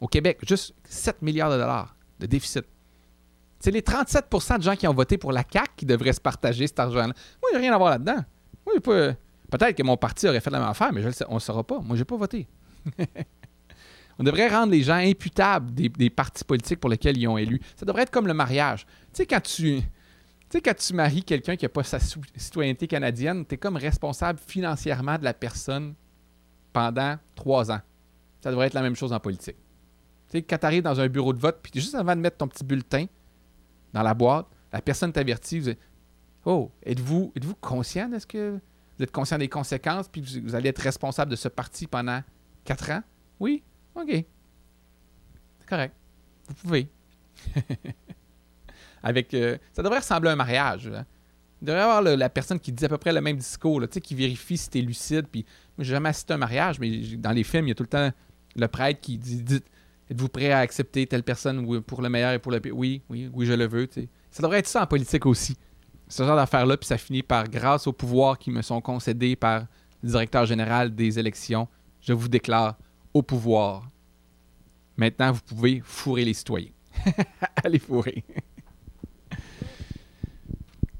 Au 0.00 0.08
Québec, 0.08 0.38
juste 0.46 0.74
7 0.84 1.22
milliards 1.22 1.50
de 1.50 1.56
dollars 1.56 1.96
de 2.18 2.26
déficit. 2.26 2.64
C'est 3.66 3.72
les 3.72 3.80
37% 3.80 4.58
de 4.58 4.62
gens 4.62 4.76
qui 4.76 4.86
ont 4.86 4.94
voté 4.94 5.18
pour 5.18 5.32
la 5.32 5.42
CAQ 5.42 5.72
qui 5.78 5.86
devraient 5.86 6.12
se 6.12 6.20
partager 6.20 6.68
cet 6.68 6.78
argent-là. 6.78 7.12
Moi, 7.42 7.50
a 7.52 7.58
rien 7.58 7.74
à 7.74 7.78
voir 7.78 7.90
là-dedans. 7.90 8.24
Peut-être 8.64 9.76
que 9.76 9.82
mon 9.82 9.96
parti 9.96 10.28
aurait 10.28 10.38
fait 10.38 10.50
la 10.50 10.60
même 10.60 10.68
affaire, 10.68 10.92
mais 10.92 11.02
je 11.02 11.08
on 11.26 11.30
ne 11.30 11.34
le 11.34 11.40
saura 11.40 11.64
pas. 11.64 11.80
Moi, 11.80 11.96
je 11.96 12.02
n'ai 12.02 12.04
pas 12.04 12.16
voté. 12.16 12.46
on 14.20 14.22
devrait 14.22 14.46
rendre 14.46 14.70
les 14.70 14.84
gens 14.84 14.94
imputables 14.94 15.74
des, 15.74 16.10
partis 16.10 16.44
politiques 16.44 16.78
pour 16.78 16.90
lesquels 16.90 17.18
ils 17.18 17.26
ont 17.26 17.38
élu. 17.38 17.60
Ça 17.74 17.84
devrait 17.84 18.02
être 18.02 18.12
comme 18.12 18.28
le 18.28 18.34
mariage. 18.34 18.86
Tu 19.12 19.14
sais, 19.14 19.26
quand 19.26 19.42
tu, 19.42 19.80
tu 20.48 20.60
quand 20.60 20.76
tu 20.76 20.94
maries 20.94 21.24
quelqu'un 21.24 21.56
qui 21.56 21.64
n'a 21.64 21.68
pas 21.68 21.82
sa 21.82 21.98
citoyenneté 21.98 22.86
canadienne, 22.86 23.44
tu 23.44 23.56
es 23.56 23.58
comme 23.58 23.76
responsable 23.76 24.38
financièrement 24.46 25.18
de 25.18 25.24
la 25.24 25.34
personne 25.34 25.96
pendant 26.72 27.16
trois 27.34 27.72
ans. 27.72 27.80
Ça 28.42 28.52
devrait 28.52 28.68
être 28.68 28.74
la 28.74 28.82
même 28.82 28.94
chose 28.94 29.12
en 29.12 29.18
politique. 29.18 29.56
Tu 30.30 30.38
sais, 30.38 30.42
quand 30.42 30.58
tu 30.58 30.66
arrives 30.66 30.84
dans 30.84 31.00
un 31.00 31.08
bureau 31.08 31.32
de 31.32 31.40
vote, 31.40 31.58
puis 31.60 31.72
juste 31.74 31.96
avant 31.96 32.14
de 32.14 32.20
mettre 32.20 32.36
ton 32.36 32.46
petit 32.46 32.62
bulletin 32.62 33.06
dans 33.96 34.02
la 34.02 34.12
boîte, 34.12 34.46
la 34.74 34.82
personne 34.82 35.10
t'avertit, 35.10 35.74
Oh, 36.44 36.70
êtes-vous 36.84 37.32
êtes 37.34 37.60
conscient 37.62 38.10
de 38.10 38.18
ce 38.18 38.26
que 38.26 38.60
vous 38.98 39.02
êtes 39.02 39.10
conscient 39.10 39.38
des 39.38 39.48
conséquences, 39.48 40.06
puis 40.06 40.20
vous, 40.20 40.54
allez 40.54 40.68
être 40.68 40.80
responsable 40.80 41.30
de 41.30 41.36
ce 41.36 41.48
parti 41.48 41.86
pendant 41.86 42.22
quatre 42.62 42.90
ans? 42.90 43.02
Oui? 43.40 43.62
OK. 43.94 44.10
C'est 44.10 45.66
correct. 45.66 45.94
Vous 46.48 46.54
pouvez. 46.56 46.88
Avec, 49.02 49.32
euh, 49.32 49.56
ça 49.72 49.82
devrait 49.82 50.00
ressembler 50.00 50.28
à 50.28 50.32
un 50.34 50.36
mariage. 50.36 50.88
Hein. 50.88 51.06
Il 51.62 51.66
devrait 51.66 51.80
y 51.80 51.84
avoir 51.84 52.02
la 52.02 52.28
personne 52.28 52.60
qui 52.60 52.72
dit 52.72 52.84
à 52.84 52.90
peu 52.90 52.98
près 52.98 53.14
le 53.14 53.22
même 53.22 53.38
discours, 53.38 53.80
là, 53.80 53.86
qui 53.86 54.14
vérifie 54.14 54.58
si 54.58 54.68
tu 54.68 54.78
es 54.78 54.82
lucide. 54.82 55.26
Puis, 55.26 55.46
moi, 55.78 55.84
j'ai 55.84 55.92
jamais 55.92 56.10
assisté 56.10 56.34
à 56.34 56.36
un 56.36 56.38
mariage, 56.38 56.78
mais 56.78 57.16
dans 57.16 57.32
les 57.32 57.44
films, 57.44 57.64
il 57.64 57.68
y 57.68 57.72
a 57.72 57.74
tout 57.74 57.82
le 57.82 57.88
temps 57.88 58.10
le 58.56 58.68
prêtre 58.68 59.00
qui 59.00 59.16
dit, 59.16 59.62
Êtes-vous 60.10 60.28
prêt 60.28 60.52
à 60.52 60.58
accepter 60.58 61.06
telle 61.06 61.22
personne 61.22 61.82
pour 61.82 62.02
le 62.02 62.08
meilleur 62.08 62.32
et 62.32 62.38
pour 62.38 62.52
le 62.52 62.60
pire? 62.60 62.76
Oui, 62.76 63.02
oui, 63.08 63.30
oui, 63.32 63.46
je 63.46 63.52
le 63.52 63.66
veux. 63.66 63.88
Ça 64.30 64.42
devrait 64.42 64.58
être 64.58 64.68
ça 64.68 64.82
en 64.82 64.86
politique 64.86 65.26
aussi 65.26 65.56
ce 66.08 66.22
genre 66.22 66.36
d'affaires-là, 66.36 66.76
puis 66.76 66.86
ça 66.86 66.98
finit 66.98 67.22
par, 67.22 67.48
grâce 67.48 67.86
aux 67.86 67.92
pouvoirs 67.92 68.38
qui 68.38 68.50
me 68.50 68.62
sont 68.62 68.80
concédés 68.80 69.36
par 69.36 69.66
le 70.02 70.08
directeur 70.08 70.46
général 70.46 70.94
des 70.94 71.18
élections, 71.18 71.68
je 72.00 72.12
vous 72.12 72.28
déclare 72.28 72.76
au 73.12 73.22
pouvoir. 73.22 73.90
Maintenant, 74.96 75.32
vous 75.32 75.40
pouvez 75.40 75.82
fourrer 75.84 76.24
les 76.24 76.34
citoyens. 76.34 76.70
Allez 77.64 77.78
fourrer. 77.78 78.24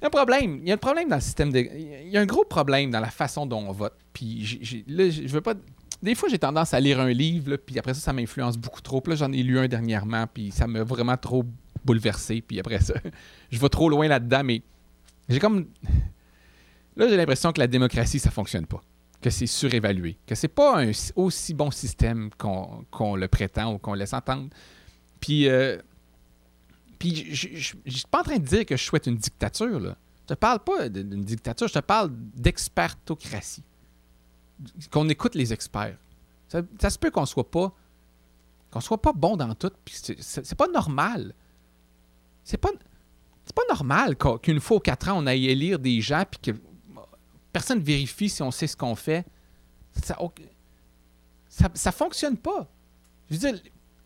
un 0.02 0.10
problème. 0.10 0.58
Il 0.62 0.68
y 0.68 0.70
a 0.70 0.74
un 0.74 0.78
problème 0.78 1.08
dans 1.08 1.16
le 1.16 1.22
système. 1.22 1.50
Il 1.54 2.08
y 2.08 2.16
a 2.16 2.20
un 2.20 2.26
gros 2.26 2.44
problème 2.44 2.90
dans 2.90 3.00
la 3.00 3.10
façon 3.10 3.46
dont 3.46 3.60
on 3.68 3.72
vote. 3.72 3.96
Puis 4.12 4.84
là, 4.86 5.08
je 5.08 5.28
veux 5.28 5.40
pas. 5.40 5.54
Des 6.02 6.14
fois, 6.14 6.28
j'ai 6.28 6.38
tendance 6.38 6.74
à 6.74 6.80
lire 6.80 7.00
un 7.00 7.10
livre, 7.10 7.56
puis 7.56 7.78
après 7.78 7.94
ça, 7.94 8.00
ça 8.00 8.12
m'influence 8.12 8.56
beaucoup 8.58 8.80
trop. 8.82 9.02
Là, 9.06 9.14
j'en 9.14 9.32
ai 9.32 9.42
lu 9.42 9.58
un 9.58 9.66
dernièrement, 9.68 10.26
puis 10.32 10.50
ça 10.50 10.66
m'a 10.66 10.82
vraiment 10.84 11.16
trop 11.16 11.44
bouleversé. 11.84 12.42
Puis 12.42 12.60
après 12.60 12.80
ça, 12.80 12.94
je 13.50 13.58
vais 13.58 13.68
trop 13.68 13.88
loin 13.88 14.06
là-dedans, 14.08 14.42
mais 14.44 14.62
j'ai 15.28 15.38
comme. 15.38 15.66
Là, 16.96 17.08
j'ai 17.08 17.16
l'impression 17.16 17.52
que 17.52 17.60
la 17.60 17.66
démocratie, 17.66 18.18
ça 18.18 18.30
fonctionne 18.30 18.66
pas. 18.66 18.82
Que 19.20 19.30
c'est 19.30 19.46
surévalué. 19.46 20.16
Que 20.26 20.34
c'est 20.34 20.48
pas 20.48 20.78
un 20.78 20.92
si- 20.92 21.12
aussi 21.16 21.54
bon 21.54 21.70
système 21.70 22.30
qu'on 22.38 23.16
le 23.16 23.28
prétend 23.28 23.74
ou 23.74 23.78
qu'on 23.78 23.94
laisse 23.94 24.12
entendre. 24.12 24.48
Puis. 25.20 25.48
euh, 25.48 25.78
puis 26.98 27.26
je 27.34 27.48
je 27.54 27.90
suis 27.90 28.06
pas 28.10 28.20
en 28.20 28.24
train 28.24 28.38
de 28.38 28.44
dire 28.46 28.64
que 28.64 28.76
je 28.76 28.82
souhaite 28.82 29.06
une 29.06 29.16
dictature, 29.16 29.80
là. 29.80 29.96
Je 30.22 30.34
te 30.34 30.38
parle 30.38 30.58
pas 30.60 30.88
d'une 30.88 31.22
dictature, 31.22 31.68
je 31.68 31.74
te 31.74 31.78
parle 31.78 32.10
d'expertocratie. 32.34 33.62
Qu'on 34.90 35.08
écoute 35.08 35.34
les 35.34 35.52
experts. 35.52 35.96
Ça, 36.48 36.62
se 36.90 36.98
peut 36.98 37.10
qu'on 37.10 37.26
soit 37.26 37.50
pas 37.50 37.72
qu'on 38.70 38.80
soit 38.80 39.00
pas 39.00 39.12
bon 39.12 39.36
dans 39.36 39.54
tout, 39.54 39.70
puis 39.84 39.94
c'est- 39.94 40.54
pas 40.54 40.68
normal. 40.68 41.34
C'est 42.44 42.58
pas 42.58 42.70
pas 43.54 43.62
normal 43.68 44.16
qu'une 44.42 44.60
fois 44.60 44.78
aux 44.78 44.80
quatre 44.80 45.08
ans 45.08 45.22
on 45.22 45.26
aille 45.26 45.46
élire 45.46 45.78
des 45.78 46.00
gens 46.00 46.24
puis 46.28 46.40
que 46.52 46.58
personne 47.52 47.80
vérifie 47.80 48.28
si 48.28 48.42
on 48.42 48.50
sait 48.50 48.66
ce 48.66 48.76
qu'on 48.76 48.94
fait. 48.96 49.24
Ça, 50.02 50.16
ça, 51.74 51.92
fonctionne 51.92 52.36
pas. 52.36 52.68
Je 53.30 53.34
veux 53.36 53.40
dire, 53.52 53.60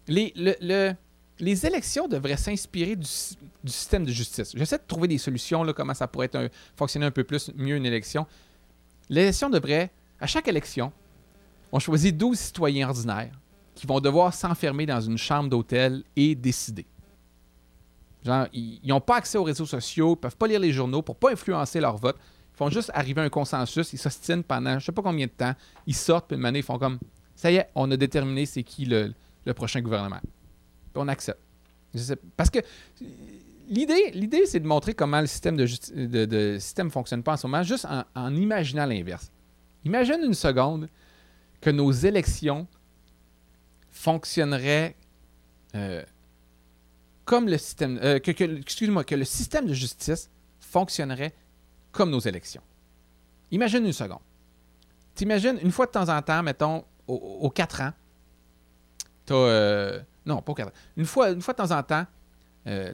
les, 0.06 0.32
le- 0.36 0.56
le- 0.60 0.94
les 1.40 1.66
élections 1.66 2.06
devraient 2.06 2.36
s'inspirer 2.36 2.94
du, 2.96 3.06
sy- 3.06 3.36
du 3.64 3.72
système 3.72 4.04
de 4.04 4.12
justice. 4.12 4.52
J'essaie 4.54 4.78
de 4.78 4.84
trouver 4.86 5.08
des 5.08 5.18
solutions, 5.18 5.64
là, 5.64 5.72
comment 5.72 5.94
ça 5.94 6.06
pourrait 6.06 6.30
fonctionner 6.76 7.06
un 7.06 7.10
peu 7.10 7.24
plus 7.24 7.50
mieux 7.56 7.76
une 7.76 7.86
élection. 7.86 8.26
L'élection 9.08 9.48
devrait, 9.50 9.90
à 10.20 10.26
chaque 10.26 10.48
élection, 10.48 10.92
on 11.72 11.78
choisit 11.78 12.16
12 12.16 12.38
citoyens 12.38 12.88
ordinaires 12.88 13.32
qui 13.74 13.86
vont 13.86 14.00
devoir 14.00 14.34
s'enfermer 14.34 14.86
dans 14.86 15.00
une 15.00 15.16
chambre 15.16 15.48
d'hôtel 15.48 16.02
et 16.16 16.34
décider. 16.34 16.86
Genre, 18.24 18.46
ils 18.52 18.80
n'ont 18.84 19.00
pas 19.00 19.16
accès 19.16 19.38
aux 19.38 19.44
réseaux 19.44 19.66
sociaux, 19.66 20.14
ils 20.14 20.20
peuvent 20.20 20.36
pas 20.36 20.46
lire 20.46 20.60
les 20.60 20.72
journaux 20.72 21.00
pour 21.00 21.16
pas 21.16 21.32
influencer 21.32 21.80
leur 21.80 21.96
vote. 21.96 22.16
Ils 22.54 22.56
font 22.56 22.68
juste 22.68 22.90
arriver 22.92 23.22
à 23.22 23.24
un 23.24 23.30
consensus, 23.30 23.92
ils 23.94 23.98
s'ostinent 23.98 24.42
pendant 24.42 24.78
je 24.78 24.84
sais 24.84 24.92
pas 24.92 25.00
combien 25.00 25.26
de 25.26 25.30
temps, 25.30 25.54
ils 25.86 25.94
sortent, 25.94 26.26
puis 26.28 26.36
une 26.36 26.44
année, 26.44 26.58
ils 26.58 26.64
font 26.64 26.78
comme 26.78 26.98
ça 27.34 27.50
y 27.50 27.56
est, 27.56 27.70
on 27.74 27.90
a 27.90 27.96
déterminé 27.96 28.44
c'est 28.44 28.62
qui 28.62 28.84
le, 28.84 29.14
prochain 29.54 29.80
gouvernement. 29.80 30.20
Puis 30.20 30.96
on 30.96 31.08
accepte. 31.08 31.40
Parce 32.36 32.50
que 32.50 32.58
l'idée, 33.70 34.10
l'idée 34.12 34.44
c'est 34.44 34.60
de 34.60 34.66
montrer 34.66 34.92
comment 34.92 35.22
le 35.22 35.26
système 35.26 35.56
de, 35.56 36.58
fonctionne 36.90 37.22
pas 37.22 37.32
en 37.32 37.36
ce 37.38 37.46
moment, 37.46 37.62
juste 37.62 37.86
en 38.14 38.36
imaginant 38.36 38.84
l'inverse. 38.84 39.32
Imagine 39.84 40.20
une 40.22 40.34
seconde 40.34 40.88
que 41.60 41.70
nos 41.70 41.90
élections 41.90 42.66
fonctionneraient 43.90 44.96
euh, 45.74 46.02
comme 47.24 47.48
le 47.48 47.58
système, 47.58 47.98
euh, 48.02 48.18
excuse-moi, 48.18 49.04
que 49.04 49.14
le 49.14 49.24
système 49.24 49.66
de 49.66 49.74
justice 49.74 50.30
fonctionnerait 50.58 51.32
comme 51.92 52.10
nos 52.10 52.18
élections. 52.18 52.62
Imagine 53.50 53.84
une 53.84 53.92
seconde. 53.92 54.20
T'imagines, 55.14 55.58
une 55.62 55.70
fois 55.70 55.86
de 55.86 55.92
temps 55.92 56.08
en 56.08 56.20
temps, 56.22 56.42
mettons, 56.42 56.84
aux, 57.06 57.50
4 57.50 57.82
ans, 57.82 57.92
t'as... 59.26 59.34
euh, 59.34 60.00
non, 60.24 60.40
pas 60.42 60.52
aux 60.52 60.54
4 60.54 60.68
ans. 60.68 60.72
Une 60.96 61.04
fois, 61.04 61.30
une 61.30 61.42
fois 61.42 61.54
de 61.54 61.58
temps 61.58 61.76
en 61.76 61.82
temps, 61.82 62.06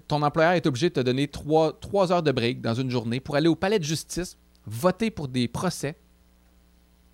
ton 0.09 0.23
employeur 0.23 0.53
est 0.53 0.67
obligé 0.67 0.89
de 0.89 0.95
te 0.95 1.01
donner 1.01 1.29
3, 1.29 2.13
heures 2.13 2.23
de 2.23 2.33
break 2.33 2.61
dans 2.61 2.75
une 2.75 2.91
journée 2.91 3.21
pour 3.21 3.37
aller 3.37 3.49
au 3.49 3.57
palais 3.57 3.79
de 3.79 3.85
justice, 3.85 4.39
voter 4.65 5.11
pour 5.11 5.29
des 5.29 5.49
procès, 5.49 5.97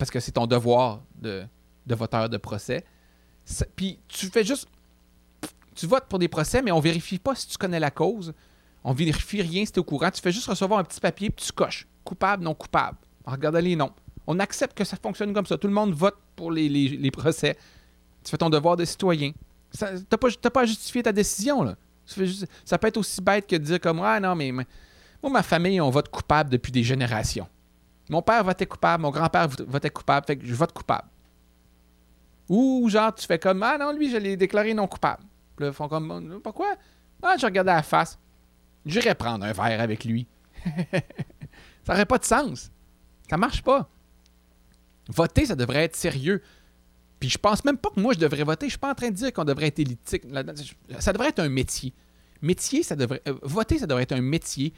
parce 0.03 0.11
que 0.11 0.19
c'est 0.19 0.33
ton 0.33 0.47
devoir 0.47 0.99
de, 1.15 1.45
voteur 1.87 2.27
de 2.27 2.35
procès. 2.35 2.83
Puis 3.73 3.99
tu 4.09 4.25
fais 4.25 4.43
juste... 4.43 4.67
Tu 5.75 5.87
votes 5.87 6.07
pour 6.09 6.19
des 6.19 6.27
procès, 6.27 6.61
mais 6.61 6.73
on 6.73 6.81
vérifie 6.81 7.19
pas 7.19 7.35
si 7.35 7.47
tu 7.47 7.57
connais 7.57 7.79
la 7.79 7.89
cause. 7.89 8.33
On 8.83 8.91
vérifie 8.91 9.41
rien 9.41 9.65
si 9.65 9.71
tu 9.71 9.77
es 9.77 9.79
au 9.79 9.85
courant. 9.85 10.11
Tu 10.11 10.21
fais 10.21 10.33
juste 10.33 10.47
recevoir 10.47 10.81
un 10.81 10.83
petit 10.83 10.99
papier, 10.99 11.29
puis 11.29 11.45
tu 11.45 11.53
coches. 11.53 11.87
Coupable, 12.03 12.43
non 12.43 12.53
coupable. 12.53 12.97
En 13.23 13.31
regardant 13.31 13.61
les 13.61 13.77
noms. 13.77 13.93
On 14.27 14.39
accepte 14.39 14.77
que 14.77 14.83
ça 14.83 14.97
fonctionne 15.01 15.33
comme 15.33 15.45
ça. 15.45 15.57
Tout 15.57 15.67
le 15.67 15.73
monde 15.73 15.93
vote 15.93 16.17
pour 16.35 16.51
les, 16.51 17.11
procès. 17.11 17.55
Tu 18.25 18.31
fais 18.31 18.37
ton 18.37 18.49
devoir 18.49 18.75
de 18.75 18.83
citoyen. 18.83 19.31
Tu 19.71 19.85
n'as 19.85 20.17
pas, 20.17 20.49
pas 20.49 20.61
à 20.63 20.65
justifier 20.65 21.01
ta 21.01 21.13
décision. 21.13 21.63
Là. 21.63 21.77
Ça 22.65 22.77
peut 22.77 22.87
être 22.87 22.97
aussi 22.97 23.21
bête 23.21 23.47
que 23.47 23.55
de 23.55 23.63
dire 23.63 23.79
comme 23.79 24.01
Ah 24.03 24.19
non, 24.19 24.35
mais- 24.35 24.51
moi, 24.51 24.65
ma 25.31 25.43
famille, 25.43 25.79
on 25.79 25.89
vote 25.89 26.09
coupable 26.09 26.49
depuis 26.49 26.73
des 26.73 26.83
générations. 26.83 27.47
Mon 28.13 28.21
père 28.21 28.43
votait 28.43 28.67
coupable, 28.67 29.01
mon 29.01 29.09
grand-père 29.09 29.47
vot- 29.47 29.65
votait 29.67 29.89
coupable, 29.89 30.25
fait 30.27 30.37
que 30.37 30.45
je 30.45 30.53
vote 30.53 30.71
coupable. 30.71 31.07
Ou 32.47 32.87
genre, 32.87 33.13
tu 33.15 33.25
fais 33.25 33.39
comme 33.39 33.63
Ah 33.63 33.77
non, 33.79 33.91
lui, 33.91 34.11
je 34.11 34.17
l'ai 34.17 34.37
déclaré 34.37 34.75
non 34.75 34.85
coupable. 34.87 35.23
Puis 35.55 35.65
là, 35.65 35.71
ils 35.71 35.73
font 35.73 35.87
comme 35.87 36.39
Pourquoi? 36.43 36.75
Ah, 37.23 37.35
je 37.39 37.45
regardais 37.45 37.73
la 37.73 37.81
face. 37.81 38.19
J'irais 38.85 39.15
prendre 39.15 39.43
un 39.45 39.51
verre 39.51 39.81
avec 39.81 40.05
lui. 40.05 40.27
ça 41.83 41.93
n'aurait 41.93 42.05
pas 42.05 42.19
de 42.19 42.25
sens. 42.25 42.69
Ça 43.29 43.37
marche 43.37 43.63
pas. 43.63 43.89
Voter, 45.09 45.47
ça 45.47 45.55
devrait 45.55 45.85
être 45.85 45.95
sérieux. 45.95 46.41
Puis 47.19 47.29
je 47.29 47.37
pense 47.39 47.63
même 47.65 47.77
pas 47.77 47.89
que 47.89 47.99
moi 47.99 48.13
je 48.13 48.19
devrais 48.19 48.43
voter. 48.43 48.67
Je 48.67 48.71
suis 48.71 48.79
pas 48.79 48.91
en 48.91 48.95
train 48.95 49.09
de 49.09 49.15
dire 49.15 49.33
qu'on 49.33 49.45
devrait 49.45 49.67
être 49.67 49.79
élitique. 49.79 50.23
Ça 50.99 51.13
devrait 51.13 51.29
être 51.29 51.39
un 51.39 51.49
métier. 51.49 51.93
Métier, 52.43 52.83
ça 52.83 52.95
devrait. 52.95 53.21
euh, 53.27 53.33
voter, 53.41 53.79
ça 53.79 53.87
devrait 53.87 54.03
être 54.03 54.11
un 54.11 54.21
métier 54.21 54.73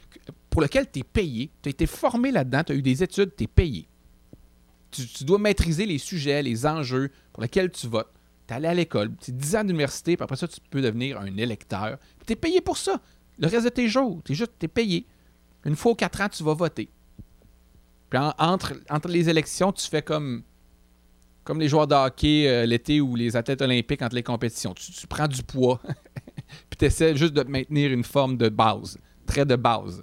pour 0.48 0.62
lequel 0.62 0.90
tu 0.90 1.00
es 1.00 1.02
payé. 1.02 1.50
Tu 1.62 1.68
as 1.68 1.70
été 1.70 1.84
formé 1.86 2.30
là-dedans, 2.30 2.62
tu 2.64 2.72
as 2.72 2.76
eu 2.76 2.80
des 2.82 3.02
études, 3.02 3.32
tu 3.36 3.44
es 3.44 3.46
payé. 3.46 3.86
Tu, 4.90 5.06
tu 5.06 5.24
dois 5.24 5.38
maîtriser 5.38 5.84
les 5.84 5.98
sujets, 5.98 6.42
les 6.42 6.64
enjeux 6.64 7.10
pour 7.32 7.42
lesquels 7.42 7.70
tu 7.70 7.86
votes. 7.88 8.10
Tu 8.46 8.54
es 8.54 8.56
allé 8.56 8.68
à 8.68 8.74
l'école, 8.74 9.10
c'est 9.20 9.36
10 9.36 9.56
ans 9.56 9.64
d'université, 9.64 10.16
puis 10.16 10.22
après 10.24 10.36
ça, 10.36 10.46
tu 10.48 10.60
peux 10.70 10.80
devenir 10.80 11.20
un 11.20 11.36
électeur. 11.36 11.98
Tu 12.26 12.32
es 12.32 12.36
payé 12.36 12.60
pour 12.60 12.78
ça. 12.78 13.00
Le 13.38 13.48
reste 13.48 13.64
de 13.64 13.70
tes 13.70 13.88
jours, 13.88 14.22
tu 14.24 14.32
es 14.32 14.34
juste 14.34 14.52
t'es 14.58 14.68
payé. 14.68 15.04
Une 15.64 15.74
fois 15.76 15.92
aux 15.92 15.96
4 15.96 16.20
ans, 16.22 16.28
tu 16.28 16.44
vas 16.44 16.54
voter. 16.54 16.88
Puis 18.08 18.18
en- 18.20 18.32
entre, 18.38 18.74
entre 18.88 19.08
les 19.08 19.28
élections, 19.28 19.72
tu 19.72 19.84
fais 19.88 20.00
comme, 20.02 20.44
comme 21.42 21.58
les 21.58 21.68
joueurs 21.68 21.88
de 21.88 21.94
hockey 21.96 22.46
euh, 22.48 22.64
l'été 22.64 23.00
ou 23.00 23.16
les 23.16 23.34
athlètes 23.36 23.60
olympiques 23.60 24.00
entre 24.02 24.14
les 24.14 24.22
compétitions. 24.22 24.72
Tu, 24.74 24.92
tu 24.92 25.06
prends 25.08 25.26
du 25.26 25.42
poids, 25.42 25.80
puis 26.70 26.76
tu 26.78 26.84
essaies 26.84 27.16
juste 27.16 27.34
de 27.34 27.42
te 27.42 27.50
maintenir 27.50 27.92
une 27.92 28.04
forme 28.04 28.36
de 28.36 28.48
base, 28.48 28.98
très 29.26 29.44
de 29.44 29.56
base. 29.56 30.02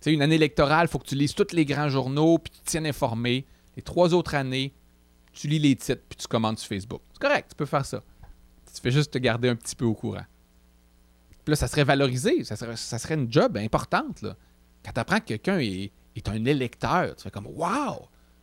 Sais, 0.00 0.12
une 0.12 0.22
année 0.22 0.36
électorale, 0.36 0.86
il 0.86 0.90
faut 0.90 0.98
que 0.98 1.06
tu 1.06 1.14
lises 1.14 1.34
tous 1.34 1.52
les 1.52 1.64
grands 1.64 1.88
journaux, 1.88 2.38
puis 2.38 2.52
tu 2.52 2.60
te 2.60 2.70
tiennes 2.70 2.86
informé. 2.86 3.46
Les 3.76 3.82
trois 3.82 4.14
autres 4.14 4.34
années, 4.34 4.72
tu 5.32 5.48
lis 5.48 5.58
les 5.58 5.76
titres, 5.76 6.02
puis 6.08 6.16
tu 6.16 6.26
commandes 6.28 6.58
sur 6.58 6.68
Facebook. 6.68 7.02
C'est 7.12 7.20
correct, 7.20 7.50
tu 7.50 7.56
peux 7.56 7.66
faire 7.66 7.84
ça. 7.84 8.02
Tu 8.72 8.80
fais 8.80 8.90
juste 8.90 9.10
te 9.10 9.18
garder 9.18 9.48
un 9.48 9.56
petit 9.56 9.74
peu 9.74 9.84
au 9.84 9.94
courant. 9.94 10.24
Puis 11.44 11.52
là, 11.52 11.56
ça 11.56 11.68
serait 11.68 11.84
valorisé, 11.84 12.44
ça 12.44 12.56
serait, 12.56 13.14
une 13.14 13.32
job 13.32 13.56
importante. 13.56 14.22
Là. 14.22 14.36
Quand 14.84 14.92
tu 14.92 15.00
apprends 15.00 15.20
que 15.20 15.26
quelqu'un 15.26 15.58
est, 15.58 15.92
est 16.16 16.28
un 16.28 16.44
électeur, 16.44 17.14
tu 17.16 17.22
fais 17.22 17.30
comme 17.30 17.46
Waouh! 17.46 18.00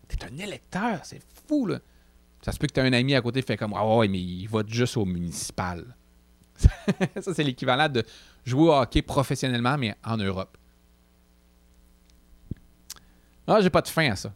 T'es 0.07 0.25
un 0.25 0.37
électeur, 0.37 0.99
c'est 1.03 1.21
fou 1.47 1.65
là. 1.65 1.79
Ça 2.41 2.51
se 2.51 2.59
peut 2.59 2.67
que 2.67 2.73
tu 2.73 2.79
as 2.79 2.83
un 2.83 2.93
ami 2.93 3.15
à 3.15 3.21
côté 3.21 3.41
qui 3.41 3.47
fait 3.47 3.57
comme 3.57 3.73
Ah 3.75 3.85
ouais, 3.97 4.07
mais 4.07 4.19
il 4.19 4.47
vote 4.47 4.69
juste 4.69 4.97
au 4.97 5.05
municipal. 5.05 5.95
ça, 7.21 7.33
c'est 7.33 7.43
l'équivalent 7.43 7.89
de 7.89 8.03
jouer 8.45 8.69
au 8.69 8.73
hockey 8.73 9.01
professionnellement, 9.01 9.77
mais 9.77 9.95
en 10.03 10.17
Europe. 10.17 10.57
Ah, 13.47 13.59
j'ai 13.61 13.69
pas 13.69 13.81
de 13.81 13.87
fin 13.87 14.11
à 14.11 14.15
ça. 14.15 14.33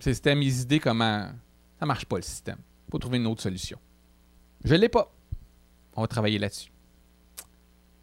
C'était 0.00 0.34
mes 0.34 0.60
idées 0.60 0.80
comment. 0.80 1.30
Ça 1.78 1.86
marche 1.86 2.04
pas 2.04 2.16
le 2.16 2.22
système. 2.22 2.58
Faut 2.90 2.98
trouver 2.98 3.18
une 3.18 3.26
autre 3.26 3.42
solution. 3.42 3.78
Je 4.64 4.74
l'ai 4.74 4.88
pas. 4.88 5.12
On 5.94 6.00
va 6.00 6.08
travailler 6.08 6.38
là-dessus. 6.38 6.70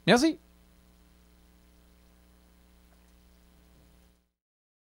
Merci. 0.08 0.38